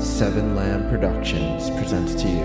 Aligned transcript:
Seven 0.00 0.56
Lamb 0.56 0.88
Productions 0.88 1.68
presents 1.70 2.14
to 2.22 2.26
you 2.26 2.44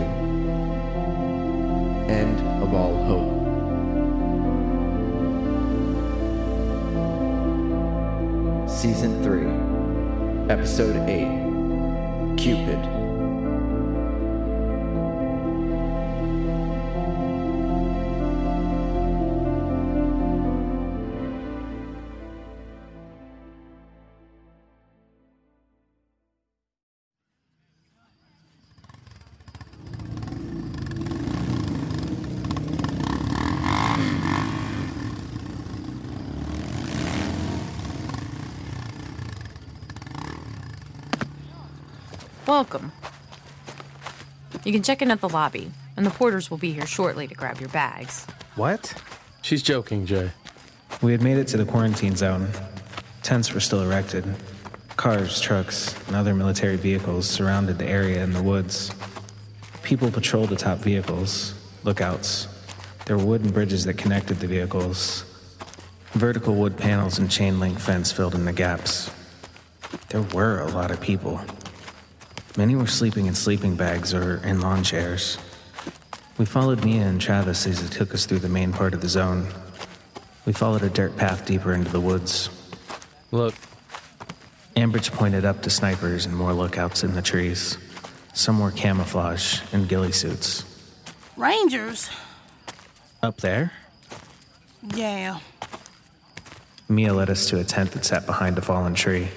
End 2.10 2.38
of 2.62 2.74
All 2.74 2.96
Hope. 3.06 3.46
Season 8.70 9.24
3, 9.24 10.54
Episode 10.54 10.98
8 11.10 12.36
Cupid. 12.38 13.05
You 44.66 44.72
can 44.72 44.82
check 44.82 45.04
in 45.04 45.12
at 45.12 45.22
the 45.22 45.30
lobby, 45.30 45.72
and 45.96 46.04
the 46.04 46.10
porters 46.10 46.50
will 46.50 46.58
be 46.58 46.74
here 46.74 46.88
shortly 46.88 47.28
to 47.28 47.36
grab 47.36 47.60
your 47.60 47.70
bags. 47.70 48.26
What? 48.56 49.00
She's 49.44 49.62
joking, 49.62 50.08
Jay. 50.08 50.32
We 51.04 51.12
had 51.12 51.22
made 51.22 51.38
it 51.38 51.48
to 51.50 51.58
the 51.58 51.66
quarantine 51.66 52.16
zone. 52.16 52.50
Tents 53.22 53.54
were 53.54 53.60
still 53.60 53.84
erected. 53.84 54.26
Cars, 54.98 55.40
trucks, 55.40 55.96
and 56.08 56.16
other 56.16 56.34
military 56.34 56.78
vehicles 56.78 57.30
surrounded 57.30 57.78
the 57.78 57.86
area 57.86 58.24
in 58.24 58.32
the 58.32 58.42
woods. 58.42 58.92
People 59.84 60.10
patrolled 60.10 60.52
atop 60.52 60.80
vehicles, 60.80 61.54
lookouts. 61.84 62.48
There 63.06 63.20
were 63.20 63.26
wooden 63.26 63.52
bridges 63.52 63.86
that 63.86 64.00
connected 64.00 64.40
the 64.40 64.48
vehicles. 64.48 65.26
Vertical 66.14 66.56
wood 66.56 66.76
panels 66.76 67.20
and 67.20 67.30
chain 67.30 67.60
link 67.60 67.78
fence 67.78 68.12
filled 68.12 68.34
in 68.34 68.46
the 68.46 68.54
gaps. 68.54 69.12
There 70.10 70.24
were 70.24 70.62
a 70.62 70.72
lot 70.72 70.90
of 70.90 71.00
people. 71.00 71.40
Many 72.58 72.76
were 72.76 72.88
sleeping 72.88 73.26
in 73.26 73.36
sleeping 73.36 73.76
bags 73.76 74.14
or 74.14 74.38
in 74.38 74.62
lawn 74.62 74.84
chairs. 74.84 75.38
We 76.38 76.46
followed 76.46 76.84
Mia 76.86 77.04
and 77.04 77.20
Travis 77.20 77.68
as 77.68 77.82
they 77.82 77.94
took 77.94 78.14
us 78.14 78.26
through 78.26 78.40
the 78.40 78.50
main 78.50 78.72
part 78.72 78.94
of 78.94 79.02
the 79.02 79.10
zone. 79.10 79.48
We 80.46 80.54
followed 80.54 80.84
a 80.84 80.90
dirt 80.90 81.18
path 81.18 81.46
deeper 81.46 81.74
into 81.74 81.92
the 81.92 82.00
woods. 82.00 82.50
Look, 83.32 83.56
Ambridge 84.76 85.12
pointed 85.12 85.44
up 85.46 85.62
to 85.64 85.70
snipers 85.70 86.26
and 86.26 86.36
more 86.36 86.54
lookouts 86.54 87.04
in 87.04 87.14
the 87.14 87.22
trees. 87.22 87.78
Some 88.34 88.60
wore 88.60 88.72
camouflage 88.72 89.62
and 89.74 89.88
ghillie 89.88 90.12
suits. 90.12 90.64
Rangers? 91.38 92.10
Up 93.24 93.38
there, 93.38 93.72
Yeah. 94.94 95.40
Mia 96.88 97.12
led 97.14 97.30
us 97.32 97.48
to 97.48 97.60
a 97.60 97.64
tent 97.64 97.92
that 97.94 98.06
sat 98.06 98.26
behind 98.28 98.58
a 98.58 98.62
fallen 98.62 98.94
tree. 98.94 99.30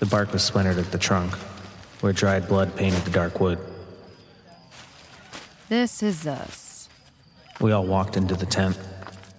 The 0.00 0.06
bark 0.06 0.32
was 0.32 0.42
splintered 0.42 0.78
at 0.78 0.90
the 0.90 0.98
trunk, 0.98 1.34
where 2.00 2.12
dried 2.12 2.48
blood 2.48 2.74
painted 2.76 3.02
the 3.04 3.10
dark 3.10 3.40
wood. 3.40 3.58
This 5.68 6.02
is 6.02 6.26
us. 6.26 6.88
We 7.60 7.72
all 7.72 7.86
walked 7.86 8.16
into 8.16 8.34
the 8.34 8.46
tent. 8.46 8.78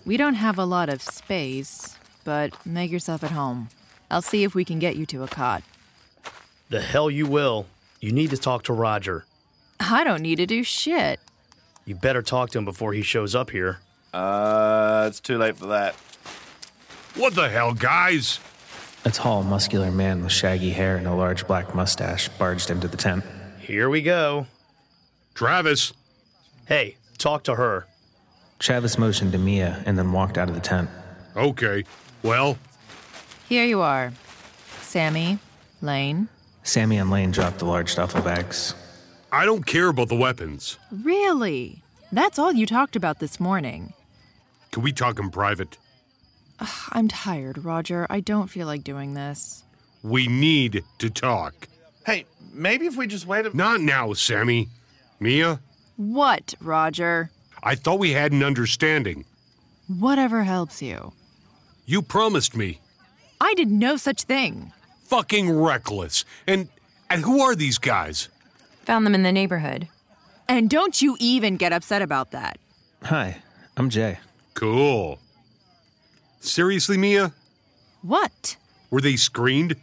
We 0.06 0.18
don't 0.18 0.36
have 0.36 0.58
a 0.58 0.66
lot 0.66 0.90
of 0.90 1.02
space, 1.02 1.96
but 2.24 2.66
make 2.66 2.92
yourself 2.92 3.24
at 3.24 3.32
home. 3.32 3.70
I'll 4.10 4.22
see 4.22 4.44
if 4.44 4.56
we 4.56 4.66
can 4.66 4.80
get 4.80 4.96
you 4.96 5.06
to 5.08 5.24
a 5.24 5.28
cot. 5.28 5.64
The 6.70 6.82
hell 6.82 7.10
you 7.10 7.26
will. 7.26 7.68
You 8.00 8.12
need 8.12 8.30
to 8.32 8.38
talk 8.38 8.64
to 8.64 8.74
Roger. 8.74 9.26
I 9.80 10.04
don't 10.04 10.22
need 10.22 10.38
to 10.38 10.46
do 10.46 10.64
shit. 10.64 11.20
You 11.86 11.96
better 11.96 12.22
talk 12.22 12.50
to 12.52 12.58
him 12.58 12.66
before 12.66 12.94
he 12.94 13.02
shows 13.02 13.36
up 13.36 13.52
here. 13.52 13.80
Uh, 14.14 15.06
it's 15.08 15.20
too 15.20 15.38
late 15.38 15.58
for 15.58 15.68
that. 15.68 15.96
What 17.16 17.36
the 17.36 17.50
hell, 17.50 17.74
guys? 17.74 18.40
A 19.06 19.10
tall, 19.12 19.44
muscular 19.44 19.92
man 19.92 20.24
with 20.24 20.32
shaggy 20.32 20.72
hair 20.72 20.98
and 20.98 21.08
a 21.08 21.14
large 21.14 21.48
black 21.48 21.74
mustache 21.74 22.28
barged 22.30 22.70
into 22.70 22.88
the 22.88 22.98
tent. 22.98 23.24
Here 23.60 23.90
we 23.90 24.02
go. 24.02 24.48
Travis, 25.34 25.94
Hey, 26.66 26.98
talk 27.18 27.44
to 27.44 27.56
her. 27.56 27.88
Travis 28.60 28.98
motioned 28.98 29.32
to 29.32 29.38
Mia 29.38 29.82
and 29.86 29.98
then 29.98 30.12
walked 30.12 30.38
out 30.38 30.50
of 30.50 30.56
the 30.56 30.62
tent. 30.62 30.90
okay. 31.36 31.84
Well, 32.24 32.58
Here 33.48 33.64
you 33.66 33.80
are. 33.82 34.12
Sammy, 34.82 35.40
Lane. 35.82 36.28
Sammy 36.64 36.98
and 36.98 37.10
Lane 37.10 37.32
dropped 37.32 37.60
the 37.60 37.66
large 37.66 37.96
duffel 37.96 38.22
bags. 38.22 38.74
I 39.32 39.46
don't 39.46 39.66
care 39.66 39.88
about 39.88 40.10
the 40.10 40.16
weapons. 40.16 40.78
Really? 40.92 41.82
That's 42.12 42.38
all 42.40 42.52
you 42.52 42.66
talked 42.66 42.96
about 42.98 43.20
this 43.20 43.40
morning. 43.40 43.94
Can 44.72 44.84
we 44.84 44.92
talk 44.92 45.20
in 45.20 45.30
private? 45.30 45.78
I'm 46.92 47.08
tired, 47.08 47.64
Roger. 47.64 48.08
I 48.10 48.20
don't 48.20 48.48
feel 48.50 48.68
like 48.68 48.84
doing 48.84 49.14
this. 49.14 49.64
We 50.04 50.28
need 50.28 50.84
to 51.00 51.10
talk. 51.10 51.68
Hey, 52.06 52.26
maybe 52.54 52.86
if 52.88 52.96
we 52.96 53.08
just 53.08 53.28
wait 53.28 53.46
a 53.46 53.56
Not 53.56 53.82
now, 53.82 54.14
Sammy. 54.14 54.70
Mia, 55.20 55.60
What, 55.98 56.54
Roger? 56.62 57.32
I 57.64 57.76
thought 57.76 58.00
we 58.00 58.12
had 58.12 58.32
an 58.32 58.44
understanding. 58.44 59.26
Whatever 59.88 60.44
helps 60.44 60.82
you. 60.82 61.14
You 61.86 62.02
promised 62.02 62.56
me. 62.56 62.80
I 63.42 63.54
did 63.56 63.70
no 63.72 63.98
such 63.98 64.24
thing. 64.24 64.72
Fucking 65.06 65.50
reckless. 65.50 66.24
And 66.46 66.70
and 67.10 67.24
who 67.24 67.42
are 67.42 67.56
these 67.56 67.78
guys? 67.78 68.30
Found 68.86 69.06
them 69.06 69.16
in 69.16 69.24
the 69.24 69.32
neighborhood. 69.32 69.88
And 70.48 70.70
don't 70.70 71.02
you 71.02 71.18
even 71.20 71.58
get 71.58 71.74
upset 71.74 72.02
about 72.02 72.32
that. 72.32 72.58
Hi, 73.04 73.38
I'm 73.76 73.90
Jay. 73.90 74.20
Cool. 74.54 75.20
Seriously, 76.48 76.98
Mia? 76.98 77.34
What? 78.02 78.56
Were 78.90 79.02
they 79.02 79.16
screened? 79.18 79.76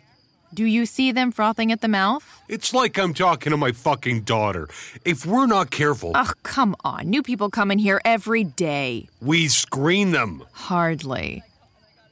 Do 0.53 0.65
you 0.65 0.87
see 0.87 1.13
them 1.13 1.31
frothing 1.33 1.73
at 1.73 1.81
the 1.81 1.89
mouth? 1.89 2.41
It's 2.49 2.73
like 2.73 2.97
I'm 2.99 3.13
talking 3.13 3.51
to 3.51 3.57
my 3.57 3.73
fucking 3.73 4.23
daughter. 4.23 4.69
If 5.05 5.27
we're 5.27 5.47
not 5.47 5.71
careful, 5.71 6.13
Ugh, 6.15 6.35
come 6.43 6.77
on. 6.85 7.11
New 7.11 7.23
people 7.23 7.51
come 7.51 7.71
in 7.71 7.79
here 7.79 8.01
every 8.05 8.45
day. 8.45 9.09
we 9.21 9.49
screen 9.49 10.13
them. 10.13 10.45
Hardly. 10.53 11.43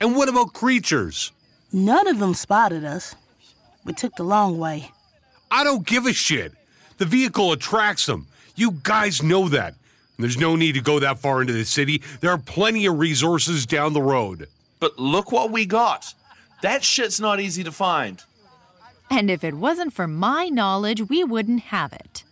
And 0.00 0.16
what 0.16 0.28
about 0.28 0.52
creatures? 0.52 1.30
None 1.72 2.08
of 2.08 2.18
them 2.18 2.34
spotted 2.34 2.84
us. 2.84 3.14
We 3.84 3.92
took 3.94 4.16
the 4.16 4.24
long 4.24 4.58
way. 4.58 4.90
I 5.50 5.64
don't 5.64 5.86
give 5.86 6.06
a 6.06 6.12
shit. 6.12 6.52
The 6.98 7.04
vehicle 7.06 7.52
attracts 7.52 8.06
them. 8.06 8.26
You 8.56 8.72
guys 8.82 9.22
know 9.22 9.48
that. 9.48 9.74
There's 10.18 10.36
no 10.36 10.56
need 10.56 10.72
to 10.72 10.80
go 10.80 10.98
that 10.98 11.18
far 11.18 11.40
into 11.40 11.52
the 11.52 11.64
city. 11.64 12.02
There 12.20 12.30
are 12.30 12.38
plenty 12.38 12.86
of 12.86 12.98
resources 12.98 13.66
down 13.66 13.92
the 13.92 14.02
road. 14.02 14.48
But 14.78 14.98
look 14.98 15.32
what 15.32 15.50
we 15.50 15.66
got. 15.66 16.14
That 16.62 16.84
shit's 16.84 17.20
not 17.20 17.40
easy 17.40 17.64
to 17.64 17.72
find. 17.72 18.22
And 19.10 19.30
if 19.30 19.44
it 19.44 19.54
wasn't 19.54 19.92
for 19.92 20.06
my 20.06 20.48
knowledge, 20.48 21.08
we 21.08 21.24
wouldn't 21.24 21.60
have 21.64 21.92
it. 21.92 22.24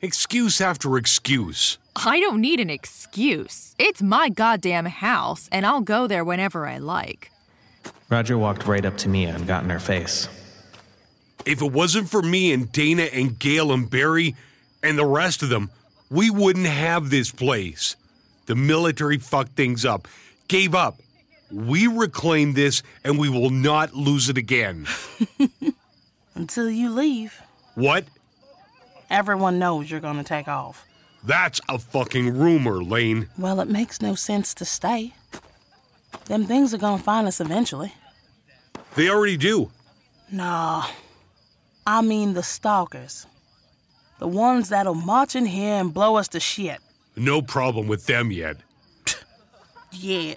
Excuse 0.00 0.60
after 0.60 0.96
excuse. 0.96 1.78
I 1.94 2.20
don't 2.20 2.40
need 2.40 2.58
an 2.58 2.70
excuse. 2.70 3.74
It's 3.78 4.02
my 4.02 4.28
goddamn 4.28 4.86
house, 4.86 5.48
and 5.52 5.66
I'll 5.66 5.80
go 5.80 6.06
there 6.06 6.24
whenever 6.24 6.66
I 6.66 6.78
like. 6.78 7.30
Roger 8.08 8.36
walked 8.38 8.66
right 8.66 8.84
up 8.84 8.96
to 8.98 9.08
Mia 9.08 9.34
and 9.34 9.46
got 9.46 9.64
in 9.64 9.70
her 9.70 9.78
face. 9.78 10.28
If 11.44 11.60
it 11.60 11.72
wasn't 11.72 12.08
for 12.08 12.22
me 12.22 12.52
and 12.52 12.70
Dana 12.72 13.04
and 13.04 13.38
Gail 13.38 13.72
and 13.72 13.88
Barry 13.88 14.34
and 14.82 14.98
the 14.98 15.06
rest 15.06 15.42
of 15.42 15.48
them, 15.48 15.70
we 16.12 16.30
wouldn't 16.30 16.66
have 16.66 17.10
this 17.10 17.30
place. 17.32 17.96
The 18.46 18.54
military 18.54 19.18
fucked 19.18 19.52
things 19.56 19.84
up, 19.84 20.06
gave 20.48 20.74
up. 20.74 20.96
We 21.50 21.86
reclaimed 21.86 22.54
this 22.54 22.82
and 23.04 23.18
we 23.18 23.28
will 23.28 23.50
not 23.50 23.94
lose 23.94 24.28
it 24.28 24.38
again. 24.38 24.86
Until 26.34 26.70
you 26.70 26.90
leave, 26.90 27.40
What? 27.74 28.04
everyone 29.10 29.58
knows 29.58 29.90
you're 29.90 30.00
gonna 30.00 30.24
take 30.24 30.48
off. 30.48 30.86
That's 31.24 31.60
a 31.68 31.78
fucking 31.78 32.36
rumor, 32.38 32.82
Lane. 32.82 33.28
Well, 33.38 33.60
it 33.60 33.68
makes 33.68 34.00
no 34.00 34.14
sense 34.14 34.54
to 34.54 34.64
stay. 34.64 35.12
Them 36.26 36.46
things 36.46 36.72
are 36.74 36.78
gonna 36.78 37.02
find 37.02 37.26
us 37.28 37.40
eventually. 37.40 37.92
They 38.96 39.08
already 39.10 39.36
do. 39.36 39.70
Nah. 40.30 40.86
I 41.86 42.00
mean 42.00 42.32
the 42.32 42.42
stalkers. 42.42 43.26
The 44.22 44.28
ones 44.28 44.68
that'll 44.68 44.94
march 44.94 45.34
in 45.34 45.46
here 45.46 45.80
and 45.80 45.92
blow 45.92 46.14
us 46.14 46.28
to 46.28 46.38
shit. 46.38 46.78
No 47.16 47.42
problem 47.42 47.88
with 47.88 48.06
them 48.06 48.30
yet. 48.30 48.56
Yeah. 49.90 50.34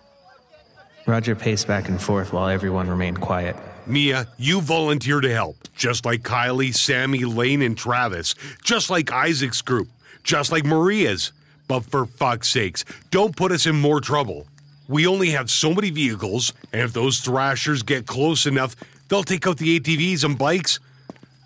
Roger 1.06 1.36
paced 1.36 1.68
back 1.68 1.88
and 1.88 2.02
forth 2.02 2.34
while 2.34 2.50
everyone 2.50 2.90
remained 2.90 3.22
quiet. 3.22 3.56
Mia, 3.86 4.26
you 4.40 4.60
volunteer 4.60 5.22
to 5.22 5.32
help, 5.32 5.58
just 5.76 6.04
like 6.04 6.24
Kylie, 6.24 6.74
Sammy, 6.74 7.26
Lane, 7.26 7.62
and 7.62 7.78
Travis, 7.78 8.34
just 8.64 8.90
like 8.90 9.12
Isaac's 9.12 9.62
group, 9.62 9.88
just 10.24 10.52
like 10.52 10.66
Maria's. 10.66 11.32
But 11.68 11.82
for 11.82 12.08
fuck's 12.08 12.50
sakes, 12.50 12.86
don't 13.12 13.36
put 13.36 13.52
us 13.52 13.68
in 13.68 13.76
more 13.76 14.02
trouble. 14.02 14.48
We 14.88 15.06
only 15.06 15.30
have 15.30 15.52
so 15.52 15.76
many 15.76 15.92
vehicles, 15.92 16.54
and 16.74 16.82
if 16.82 16.92
those 16.92 17.20
thrashers 17.20 17.84
get 17.84 18.08
close 18.08 18.48
enough, 18.48 18.76
they'll 19.10 19.22
take 19.22 19.46
out 19.46 19.58
the 19.58 19.80
ATVs 19.80 20.24
and 20.24 20.40
bikes. 20.40 20.80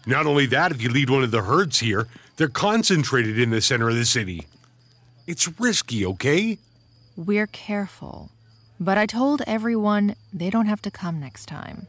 Not 0.06 0.26
only 0.26 0.46
that, 0.46 0.72
if 0.72 0.82
you 0.82 0.90
lead 0.90 1.10
one 1.10 1.24
of 1.24 1.32
the 1.32 1.42
herds 1.42 1.80
here, 1.80 2.08
they're 2.40 2.48
concentrated 2.48 3.38
in 3.38 3.50
the 3.50 3.60
center 3.60 3.90
of 3.90 3.96
the 3.96 4.06
city. 4.06 4.48
It's 5.28 5.60
risky, 5.60 6.06
okay? 6.06 6.58
We're 7.18 7.48
careful. 7.48 8.32
But 8.80 8.98
I 8.98 9.06
told 9.06 9.42
everyone 9.46 10.16
they 10.32 10.50
don't 10.50 10.68
have 10.68 10.82
to 10.84 10.90
come 10.90 11.20
next 11.20 11.48
time. 11.48 11.88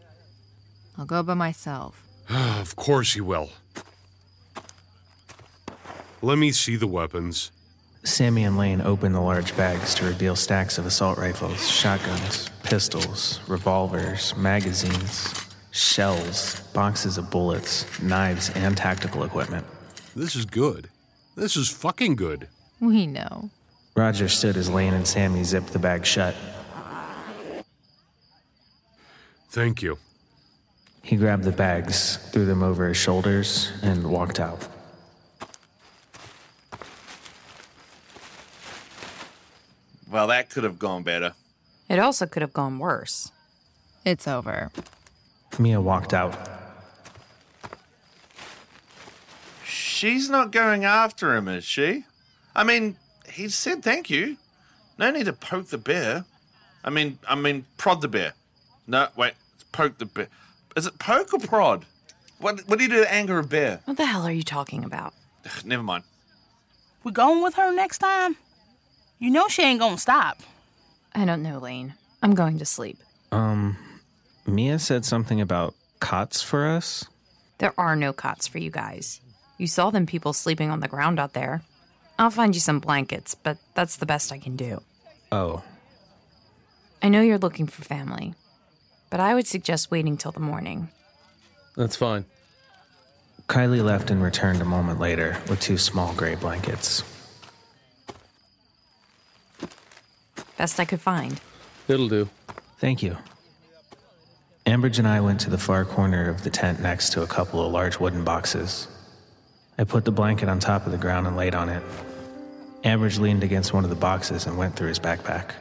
I'll 0.99 1.05
go 1.05 1.23
by 1.23 1.35
myself. 1.35 2.02
of 2.29 2.75
course 2.75 3.14
you 3.14 3.25
will. 3.25 3.50
Let 6.20 6.37
me 6.37 6.50
see 6.50 6.75
the 6.75 6.88
weapons. 6.88 7.52
Sammy 8.02 8.43
and 8.43 8.58
Lane 8.58 8.81
opened 8.81 9.14
the 9.14 9.20
large 9.20 9.56
bags 9.56 9.94
to 9.94 10.05
reveal 10.05 10.35
stacks 10.35 10.79
of 10.79 10.85
assault 10.85 11.17
rifles, 11.17 11.70
shotguns, 11.70 12.50
pistols, 12.64 13.38
revolvers, 13.47 14.37
magazines, 14.37 15.32
shells, 15.70 16.58
boxes 16.75 17.19
of 17.19 17.31
bullets, 17.31 17.87
knives, 18.02 18.50
and 18.56 18.76
tactical 18.76 19.23
equipment. 19.23 19.64
This 20.14 20.34
is 20.34 20.44
good. 20.44 20.88
This 21.36 21.56
is 21.56 21.68
fucking 21.70 22.16
good. 22.16 22.48
We 22.80 23.06
know. 23.06 23.50
Roger 23.94 24.28
stood 24.28 24.56
as 24.56 24.68
Lane 24.68 24.94
and 24.94 25.06
Sammy 25.06 25.44
zipped 25.44 25.72
the 25.72 25.78
bag 25.78 26.04
shut. 26.04 26.34
Thank 29.50 29.82
you. 29.82 29.98
He 31.02 31.16
grabbed 31.16 31.44
the 31.44 31.52
bags, 31.52 32.16
threw 32.30 32.44
them 32.44 32.62
over 32.62 32.86
his 32.88 32.96
shoulders, 32.96 33.72
and 33.82 34.10
walked 34.10 34.38
out. 34.38 34.68
Well, 40.10 40.26
that 40.26 40.50
could 40.50 40.64
have 40.64 40.78
gone 40.78 41.02
better. 41.02 41.34
It 41.88 41.98
also 41.98 42.26
could 42.26 42.42
have 42.42 42.52
gone 42.52 42.78
worse. 42.78 43.32
It's 44.04 44.26
over. 44.26 44.70
Mia 45.58 45.80
walked 45.80 46.14
out. 46.14 46.36
She's 50.00 50.31
not 50.31 50.50
going 50.50 50.87
after 50.87 51.37
him, 51.37 51.47
is 51.47 51.62
she? 51.62 52.06
I 52.56 52.64
mean, 52.64 52.97
he 53.31 53.50
said 53.50 53.82
thank 53.82 54.08
you. 54.08 54.38
No 54.97 55.11
need 55.11 55.26
to 55.26 55.35
poke 55.35 55.67
the 55.67 55.76
bear. 55.76 56.25
I 56.82 56.88
mean, 56.88 57.19
I 57.29 57.35
mean, 57.35 57.67
prod 57.76 58.00
the 58.00 58.08
bear. 58.08 58.32
No, 58.87 59.08
wait, 59.14 59.35
it's 59.56 59.64
poke 59.64 59.99
the 59.99 60.06
bear. 60.06 60.29
Is 60.75 60.87
it 60.87 60.99
poke 60.99 61.35
or 61.35 61.38
prod? 61.38 61.85
What, 62.38 62.67
what 62.67 62.79
do 62.79 62.85
you 62.87 62.88
do 62.88 63.05
to 63.05 63.12
anger 63.12 63.41
a 63.41 63.44
bear? 63.44 63.81
What 63.85 63.99
the 63.99 64.06
hell 64.06 64.23
are 64.23 64.32
you 64.32 64.43
talking 64.43 64.85
about? 64.85 65.12
Ugh, 65.44 65.67
never 65.67 65.82
mind. 65.82 66.05
We 67.05 67.12
going 67.12 67.43
with 67.43 67.56
her 67.56 67.70
next 67.70 67.99
time? 67.99 68.37
You 69.19 69.31
know 69.31 69.49
she 69.49 69.61
ain't 69.64 69.81
gonna 69.81 69.99
stop. 69.99 70.38
I 71.14 71.26
don't 71.26 71.43
know, 71.43 71.58
Lane. 71.58 71.93
I'm 72.23 72.35
going 72.35 72.58
to 72.58 72.64
sleep. 72.64 72.97
Um, 73.32 73.76
Mia 74.47 74.79
said 74.79 75.05
something 75.05 75.43
about 75.43 75.75
cots 76.00 76.41
for 76.41 76.67
us? 76.67 77.05
There 77.58 77.75
are 77.76 77.97
no 77.97 78.14
cots 78.14 78.47
for 78.49 78.56
you 78.56 78.70
guys. 78.70 79.20
You 79.60 79.66
saw 79.66 79.90
them 79.90 80.06
people 80.06 80.32
sleeping 80.32 80.70
on 80.70 80.80
the 80.80 80.88
ground 80.88 81.20
out 81.20 81.34
there. 81.34 81.60
I'll 82.18 82.30
find 82.30 82.54
you 82.54 82.62
some 82.62 82.80
blankets, 82.80 83.34
but 83.34 83.58
that's 83.74 83.96
the 83.96 84.06
best 84.06 84.32
I 84.32 84.38
can 84.38 84.56
do. 84.56 84.80
Oh. 85.30 85.62
I 87.02 87.10
know 87.10 87.20
you're 87.20 87.36
looking 87.36 87.66
for 87.66 87.82
family, 87.82 88.32
but 89.10 89.20
I 89.20 89.34
would 89.34 89.46
suggest 89.46 89.90
waiting 89.90 90.16
till 90.16 90.32
the 90.32 90.40
morning. 90.40 90.88
That's 91.76 91.94
fine. 91.94 92.24
Kylie 93.48 93.84
left 93.84 94.10
and 94.10 94.22
returned 94.22 94.62
a 94.62 94.64
moment 94.64 94.98
later 94.98 95.36
with 95.50 95.60
two 95.60 95.76
small 95.76 96.14
gray 96.14 96.36
blankets. 96.36 97.02
Best 100.56 100.80
I 100.80 100.86
could 100.86 101.02
find. 101.02 101.38
It'll 101.86 102.08
do. 102.08 102.30
Thank 102.78 103.02
you. 103.02 103.18
Ambridge 104.64 104.98
and 104.98 105.06
I 105.06 105.20
went 105.20 105.38
to 105.40 105.50
the 105.50 105.58
far 105.58 105.84
corner 105.84 106.30
of 106.30 106.44
the 106.44 106.50
tent 106.50 106.80
next 106.80 107.12
to 107.12 107.22
a 107.22 107.26
couple 107.26 107.62
of 107.62 107.70
large 107.70 108.00
wooden 108.00 108.24
boxes. 108.24 108.88
I 109.80 109.84
put 109.84 110.04
the 110.04 110.12
blanket 110.12 110.50
on 110.50 110.58
top 110.58 110.84
of 110.84 110.92
the 110.92 110.98
ground 110.98 111.26
and 111.26 111.38
laid 111.38 111.54
on 111.54 111.70
it. 111.70 111.82
Ambridge 112.84 113.18
leaned 113.18 113.42
against 113.42 113.72
one 113.72 113.82
of 113.82 113.88
the 113.88 113.96
boxes 113.96 114.46
and 114.46 114.58
went 114.58 114.76
through 114.76 114.88
his 114.88 114.98
backpack. 114.98 115.52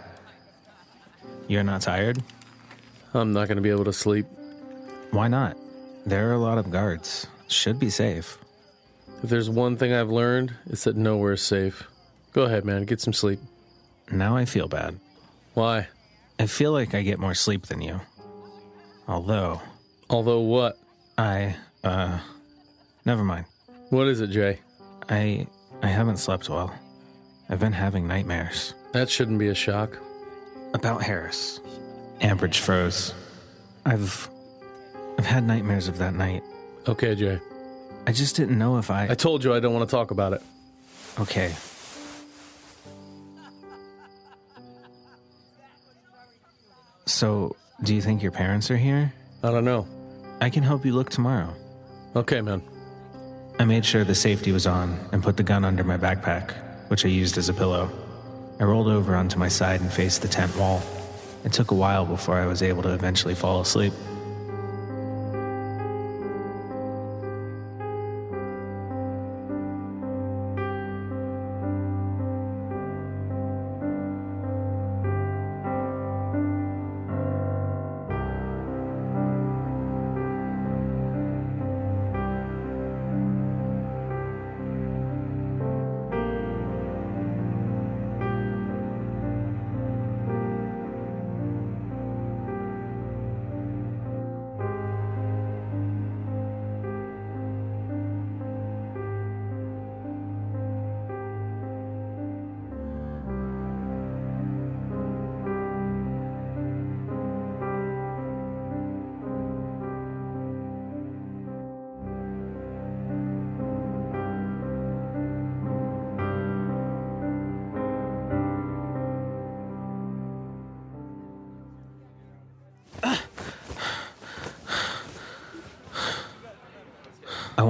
You're 1.47 1.63
not 1.63 1.79
tired? 1.81 2.21
I'm 3.13 3.31
not 3.31 3.47
going 3.47 3.55
to 3.55 3.61
be 3.61 3.69
able 3.69 3.85
to 3.85 3.93
sleep. 3.93 4.25
Why 5.11 5.29
not? 5.29 5.55
There 6.05 6.29
are 6.29 6.33
a 6.33 6.37
lot 6.37 6.57
of 6.57 6.69
guards. 6.69 7.27
Should 7.47 7.79
be 7.79 7.89
safe. 7.89 8.37
If 9.23 9.29
there's 9.29 9.49
one 9.49 9.77
thing 9.77 9.93
I've 9.93 10.09
learned, 10.09 10.53
it's 10.65 10.83
that 10.83 10.97
nowhere 10.97 11.33
is 11.33 11.41
safe. 11.41 11.87
Go 12.33 12.41
ahead, 12.41 12.65
man. 12.65 12.83
Get 12.83 12.99
some 12.99 13.13
sleep. 13.13 13.39
Now 14.11 14.35
I 14.35 14.43
feel 14.43 14.67
bad. 14.67 14.99
Why? 15.53 15.87
I 16.37 16.47
feel 16.47 16.73
like 16.73 16.93
I 16.93 17.03
get 17.03 17.19
more 17.19 17.35
sleep 17.35 17.67
than 17.67 17.81
you. 17.81 18.01
Although. 19.07 19.61
Although 20.09 20.41
what? 20.41 20.77
I, 21.17 21.55
uh. 21.85 22.19
Never 23.05 23.23
mind. 23.23 23.45
What 23.89 24.07
is 24.07 24.21
it, 24.21 24.27
Jay? 24.27 24.59
I. 25.09 25.47
I 25.81 25.87
haven't 25.87 26.17
slept 26.17 26.49
well. 26.49 26.73
I've 27.49 27.59
been 27.59 27.73
having 27.73 28.07
nightmares. 28.07 28.73
That 28.91 29.09
shouldn't 29.09 29.39
be 29.39 29.47
a 29.47 29.55
shock. 29.55 29.97
About 30.73 31.01
Harris. 31.01 31.59
Ambridge 32.21 32.59
froze. 32.59 33.13
I've. 33.85 34.29
I've 35.17 35.25
had 35.25 35.43
nightmares 35.45 35.87
of 35.87 35.97
that 35.97 36.13
night. 36.13 36.43
Okay, 36.87 37.15
Jay. 37.15 37.39
I 38.05 38.11
just 38.11 38.35
didn't 38.35 38.57
know 38.57 38.77
if 38.77 38.91
I. 38.91 39.07
I 39.09 39.15
told 39.15 39.43
you 39.43 39.53
I 39.53 39.59
don't 39.59 39.73
want 39.73 39.89
to 39.89 39.95
talk 39.95 40.11
about 40.11 40.33
it. 40.33 40.41
Okay. 41.19 41.53
So, 47.05 47.55
do 47.83 47.95
you 47.95 48.01
think 48.01 48.21
your 48.21 48.31
parents 48.31 48.69
are 48.69 48.77
here? 48.77 49.11
I 49.43 49.51
don't 49.51 49.65
know. 49.65 49.87
I 50.41 50.49
can 50.49 50.63
help 50.63 50.85
you 50.85 50.93
look 50.93 51.09
tomorrow. 51.09 51.53
Okay, 52.15 52.39
man. 52.39 52.61
I 53.61 53.65
made 53.65 53.83
sure 53.83 54.05
the 54.05 54.15
safety 54.15 54.53
was 54.53 54.65
on 54.65 54.97
and 55.11 55.21
put 55.21 55.35
the 55.35 55.43
gun 55.43 55.65
under 55.65 55.83
my 55.83 55.97
backpack, 55.97 56.53
which 56.87 57.03
I 57.03 57.09
used 57.09 57.37
as 57.37 57.49
a 57.49 57.53
pillow. 57.53 57.91
I 58.57 58.63
rolled 58.63 58.87
over 58.87 59.17
onto 59.17 59.37
my 59.37 59.49
side 59.49 59.81
and 59.81 59.91
faced 59.91 60.21
the 60.21 60.29
tent 60.29 60.55
wall. 60.55 60.81
It 61.43 61.51
took 61.51 61.71
a 61.71 61.75
while 61.75 62.05
before 62.05 62.37
I 62.37 62.45
was 62.45 62.63
able 62.63 62.81
to 62.83 62.93
eventually 62.93 63.35
fall 63.35 63.59
asleep. 63.59 63.91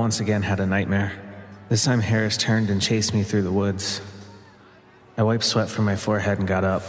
Once 0.10 0.22
again 0.22 0.42
had 0.42 0.60
a 0.60 0.66
nightmare. 0.66 1.12
This 1.70 1.86
time 1.86 2.00
Harris 2.00 2.36
turned 2.36 2.72
and 2.72 2.82
chased 2.82 3.14
me 3.14 3.22
through 3.22 3.44
the 3.44 3.52
woods. 3.52 4.02
I 5.20 5.22
wiped 5.22 5.44
sweat 5.44 5.70
from 5.70 5.86
my 5.86 5.96
forehead 5.96 6.40
and 6.40 6.48
got 6.48 6.64
up. 6.64 6.82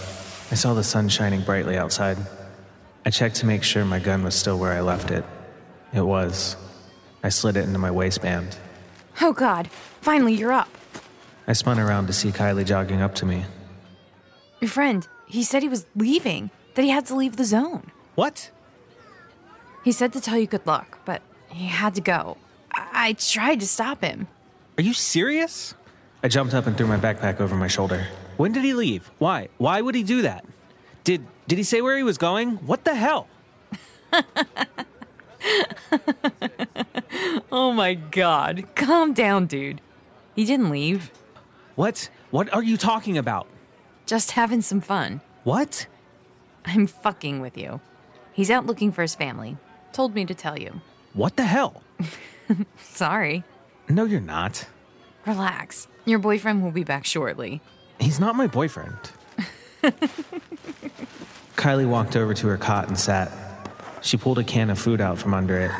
I 0.50 0.54
saw 0.54 0.72
the 0.72 0.82
sun 0.82 1.10
shining 1.10 1.42
brightly 1.42 1.76
outside. 1.76 2.16
I 3.04 3.10
checked 3.10 3.36
to 3.36 3.46
make 3.46 3.62
sure 3.62 3.84
my 3.84 3.98
gun 3.98 4.24
was 4.24 4.34
still 4.34 4.58
where 4.58 4.72
I 4.72 4.80
left 4.80 5.10
it. 5.10 5.22
It 5.92 6.00
was. 6.00 6.56
I 7.22 7.28
slid 7.28 7.58
it 7.58 7.64
into 7.64 7.78
my 7.78 7.90
waistband. 7.90 8.56
Oh 9.20 9.34
god, 9.34 9.68
finally 10.00 10.32
you're 10.32 10.50
up. 10.50 10.70
I 11.46 11.52
spun 11.52 11.78
around 11.78 12.06
to 12.06 12.14
see 12.14 12.30
Kylie 12.30 12.64
jogging 12.64 13.02
up 13.02 13.14
to 13.16 13.26
me. 13.26 13.44
Your 14.62 14.70
friend, 14.70 15.06
he 15.26 15.44
said 15.44 15.62
he 15.62 15.68
was 15.68 15.84
leaving, 15.94 16.48
that 16.74 16.86
he 16.86 16.88
had 16.88 17.04
to 17.08 17.14
leave 17.14 17.36
the 17.36 17.44
zone. 17.44 17.90
What? 18.14 18.50
He 19.84 19.92
said 19.92 20.14
to 20.14 20.22
tell 20.22 20.38
you 20.38 20.46
good 20.46 20.66
luck, 20.66 21.00
but 21.04 21.20
he 21.50 21.66
had 21.66 21.94
to 21.96 22.00
go. 22.00 22.38
I, 22.72 22.88
I 22.92 23.12
tried 23.14 23.60
to 23.60 23.66
stop 23.66 24.02
him. 24.02 24.28
Are 24.78 24.82
you 24.82 24.94
serious? 24.94 25.74
I 26.22 26.28
jumped 26.28 26.54
up 26.54 26.66
and 26.66 26.76
threw 26.76 26.86
my 26.86 26.98
backpack 26.98 27.40
over 27.40 27.54
my 27.54 27.68
shoulder. 27.68 28.06
When 28.36 28.52
did 28.52 28.64
he 28.64 28.74
leave? 28.74 29.10
Why? 29.18 29.48
Why 29.58 29.80
would 29.80 29.94
he 29.94 30.02
do 30.02 30.22
that? 30.22 30.44
Did 31.04 31.26
did 31.46 31.58
he 31.58 31.64
say 31.64 31.80
where 31.80 31.96
he 31.96 32.02
was 32.02 32.18
going? 32.18 32.56
What 32.66 32.84
the 32.84 32.94
hell? 32.94 33.26
oh 37.52 37.72
my 37.72 37.94
god. 37.94 38.64
Calm 38.74 39.12
down, 39.12 39.46
dude. 39.46 39.80
He 40.34 40.44
didn't 40.44 40.70
leave. 40.70 41.10
What? 41.74 42.10
What 42.30 42.52
are 42.52 42.62
you 42.62 42.76
talking 42.76 43.18
about? 43.18 43.46
Just 44.06 44.32
having 44.32 44.62
some 44.62 44.80
fun. 44.80 45.20
What? 45.44 45.86
I'm 46.64 46.86
fucking 46.86 47.40
with 47.40 47.56
you. 47.56 47.80
He's 48.32 48.50
out 48.50 48.66
looking 48.66 48.92
for 48.92 49.02
his 49.02 49.14
family. 49.14 49.56
Told 49.92 50.14
me 50.14 50.24
to 50.24 50.34
tell 50.34 50.58
you. 50.58 50.80
What 51.14 51.36
the 51.36 51.44
hell? 51.44 51.82
Sorry. 52.82 53.44
No, 53.88 54.04
you're 54.04 54.20
not. 54.20 54.66
Relax. 55.26 55.88
Your 56.04 56.18
boyfriend 56.18 56.62
will 56.62 56.70
be 56.70 56.84
back 56.84 57.04
shortly. 57.04 57.60
He's 57.98 58.18
not 58.18 58.34
my 58.34 58.46
boyfriend. 58.46 58.96
Kylie 61.56 61.88
walked 61.88 62.16
over 62.16 62.32
to 62.34 62.46
her 62.48 62.56
cot 62.56 62.88
and 62.88 62.98
sat. 62.98 63.30
She 64.02 64.16
pulled 64.16 64.38
a 64.38 64.44
can 64.44 64.70
of 64.70 64.78
food 64.78 65.00
out 65.00 65.18
from 65.18 65.34
under 65.34 65.58
it. 65.58 65.70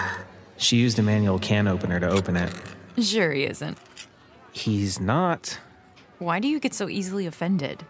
She 0.59 0.77
used 0.77 0.99
a 0.99 1.03
manual 1.03 1.39
can 1.39 1.67
opener 1.67 1.99
to 2.01 2.09
open 2.09 2.37
it. 2.37 2.53
Sure, 2.99 3.33
he 3.33 3.45
isn't. 3.45 3.79
He's 4.53 5.01
not. 5.01 5.59
Why 6.19 6.39
do 6.39 6.49
you 6.49 6.61
get 6.61 6.75
so 6.75 6.89
easily 6.89 7.27
offended? 7.27 7.85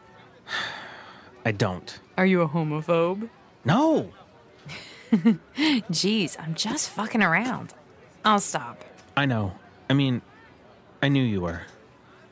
I 1.44 1.52
don't. 1.52 1.98
Are 2.16 2.26
you 2.26 2.42
a 2.42 2.48
homophobe? 2.48 3.28
No! 3.64 4.12
Jeez, 5.10 6.36
I'm 6.38 6.54
just 6.54 6.90
fucking 6.90 7.22
around. 7.22 7.74
I'll 8.24 8.40
stop. 8.40 8.84
I 9.16 9.26
know. 9.26 9.52
I 9.88 9.94
mean, 9.94 10.22
I 11.02 11.08
knew 11.08 11.22
you 11.22 11.40
were. 11.40 11.62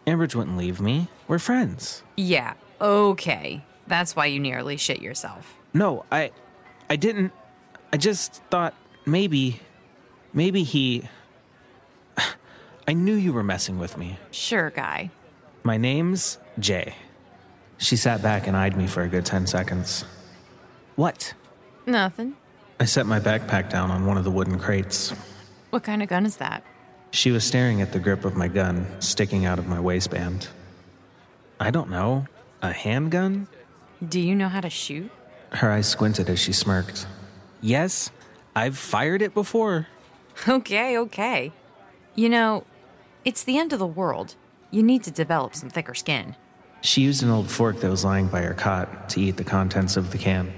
Ambridge 0.06 0.34
wouldn't 0.34 0.56
leave 0.56 0.80
me. 0.80 1.08
We're 1.26 1.38
friends. 1.38 2.02
Yeah, 2.16 2.54
okay. 2.80 3.64
That's 3.86 4.14
why 4.14 4.26
you 4.26 4.40
nearly 4.40 4.76
shit 4.76 5.00
yourself. 5.00 5.54
No, 5.72 6.04
I 6.10 6.30
I 6.88 6.96
didn't 6.96 7.32
I 7.92 7.96
just 7.96 8.42
thought 8.50 8.74
maybe 9.06 9.60
maybe 10.32 10.62
he 10.62 11.08
I 12.88 12.92
knew 12.92 13.14
you 13.14 13.32
were 13.32 13.42
messing 13.42 13.78
with 13.78 13.96
me. 13.98 14.18
Sure, 14.30 14.70
guy. 14.70 15.10
My 15.62 15.76
name's 15.76 16.38
Jay. 16.58 16.94
She 17.78 17.96
sat 17.96 18.22
back 18.22 18.46
and 18.46 18.56
eyed 18.56 18.76
me 18.76 18.86
for 18.86 19.02
a 19.02 19.08
good 19.08 19.24
10 19.24 19.46
seconds. 19.46 20.04
What? 20.96 21.34
Nothing. 21.86 22.34
I 22.80 22.84
set 22.86 23.06
my 23.06 23.20
backpack 23.20 23.70
down 23.70 23.90
on 23.90 24.06
one 24.06 24.16
of 24.16 24.24
the 24.24 24.30
wooden 24.30 24.58
crates. 24.58 25.12
What 25.70 25.82
kind 25.82 26.02
of 26.02 26.08
gun 26.08 26.24
is 26.24 26.36
that? 26.38 26.64
She 27.10 27.30
was 27.30 27.44
staring 27.44 27.80
at 27.82 27.92
the 27.92 27.98
grip 27.98 28.24
of 28.24 28.36
my 28.36 28.48
gun 28.48 28.86
sticking 29.00 29.44
out 29.44 29.58
of 29.58 29.66
my 29.66 29.80
waistband. 29.80 30.48
I 31.60 31.70
don't 31.70 31.90
know. 31.90 32.26
A 32.62 32.72
handgun? 32.72 33.48
Do 34.06 34.20
you 34.20 34.34
know 34.34 34.48
how 34.48 34.60
to 34.60 34.70
shoot? 34.70 35.10
Her 35.50 35.70
eyes 35.70 35.88
squinted 35.88 36.28
as 36.28 36.38
she 36.38 36.52
smirked. 36.52 37.06
Yes, 37.60 38.10
I've 38.54 38.78
fired 38.78 39.22
it 39.22 39.34
before. 39.34 39.86
Okay, 40.46 40.96
okay. 40.98 41.52
You 42.14 42.28
know, 42.28 42.64
it's 43.24 43.42
the 43.42 43.58
end 43.58 43.72
of 43.72 43.78
the 43.78 43.86
world. 43.86 44.36
You 44.70 44.82
need 44.82 45.02
to 45.04 45.10
develop 45.10 45.54
some 45.54 45.68
thicker 45.68 45.94
skin. 45.94 46.36
She 46.80 47.02
used 47.02 47.22
an 47.22 47.30
old 47.30 47.50
fork 47.50 47.80
that 47.80 47.90
was 47.90 48.04
lying 48.04 48.28
by 48.28 48.42
her 48.42 48.54
cot 48.54 49.08
to 49.10 49.20
eat 49.20 49.36
the 49.36 49.44
contents 49.44 49.96
of 49.96 50.12
the 50.12 50.18
can. 50.18 50.52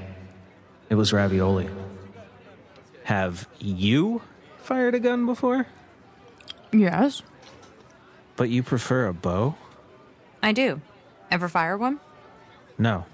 It 0.90 0.96
was 0.96 1.12
ravioli. 1.12 1.70
Have 3.04 3.48
you 3.58 4.20
fired 4.70 4.94
a 4.94 5.00
gun 5.00 5.26
before? 5.26 5.66
Yes. 6.70 7.22
But 8.36 8.50
you 8.50 8.62
prefer 8.62 9.06
a 9.06 9.12
bow? 9.12 9.56
I 10.44 10.52
do. 10.52 10.80
Ever 11.28 11.48
fire 11.48 11.76
one? 11.76 11.98
No. 12.78 13.04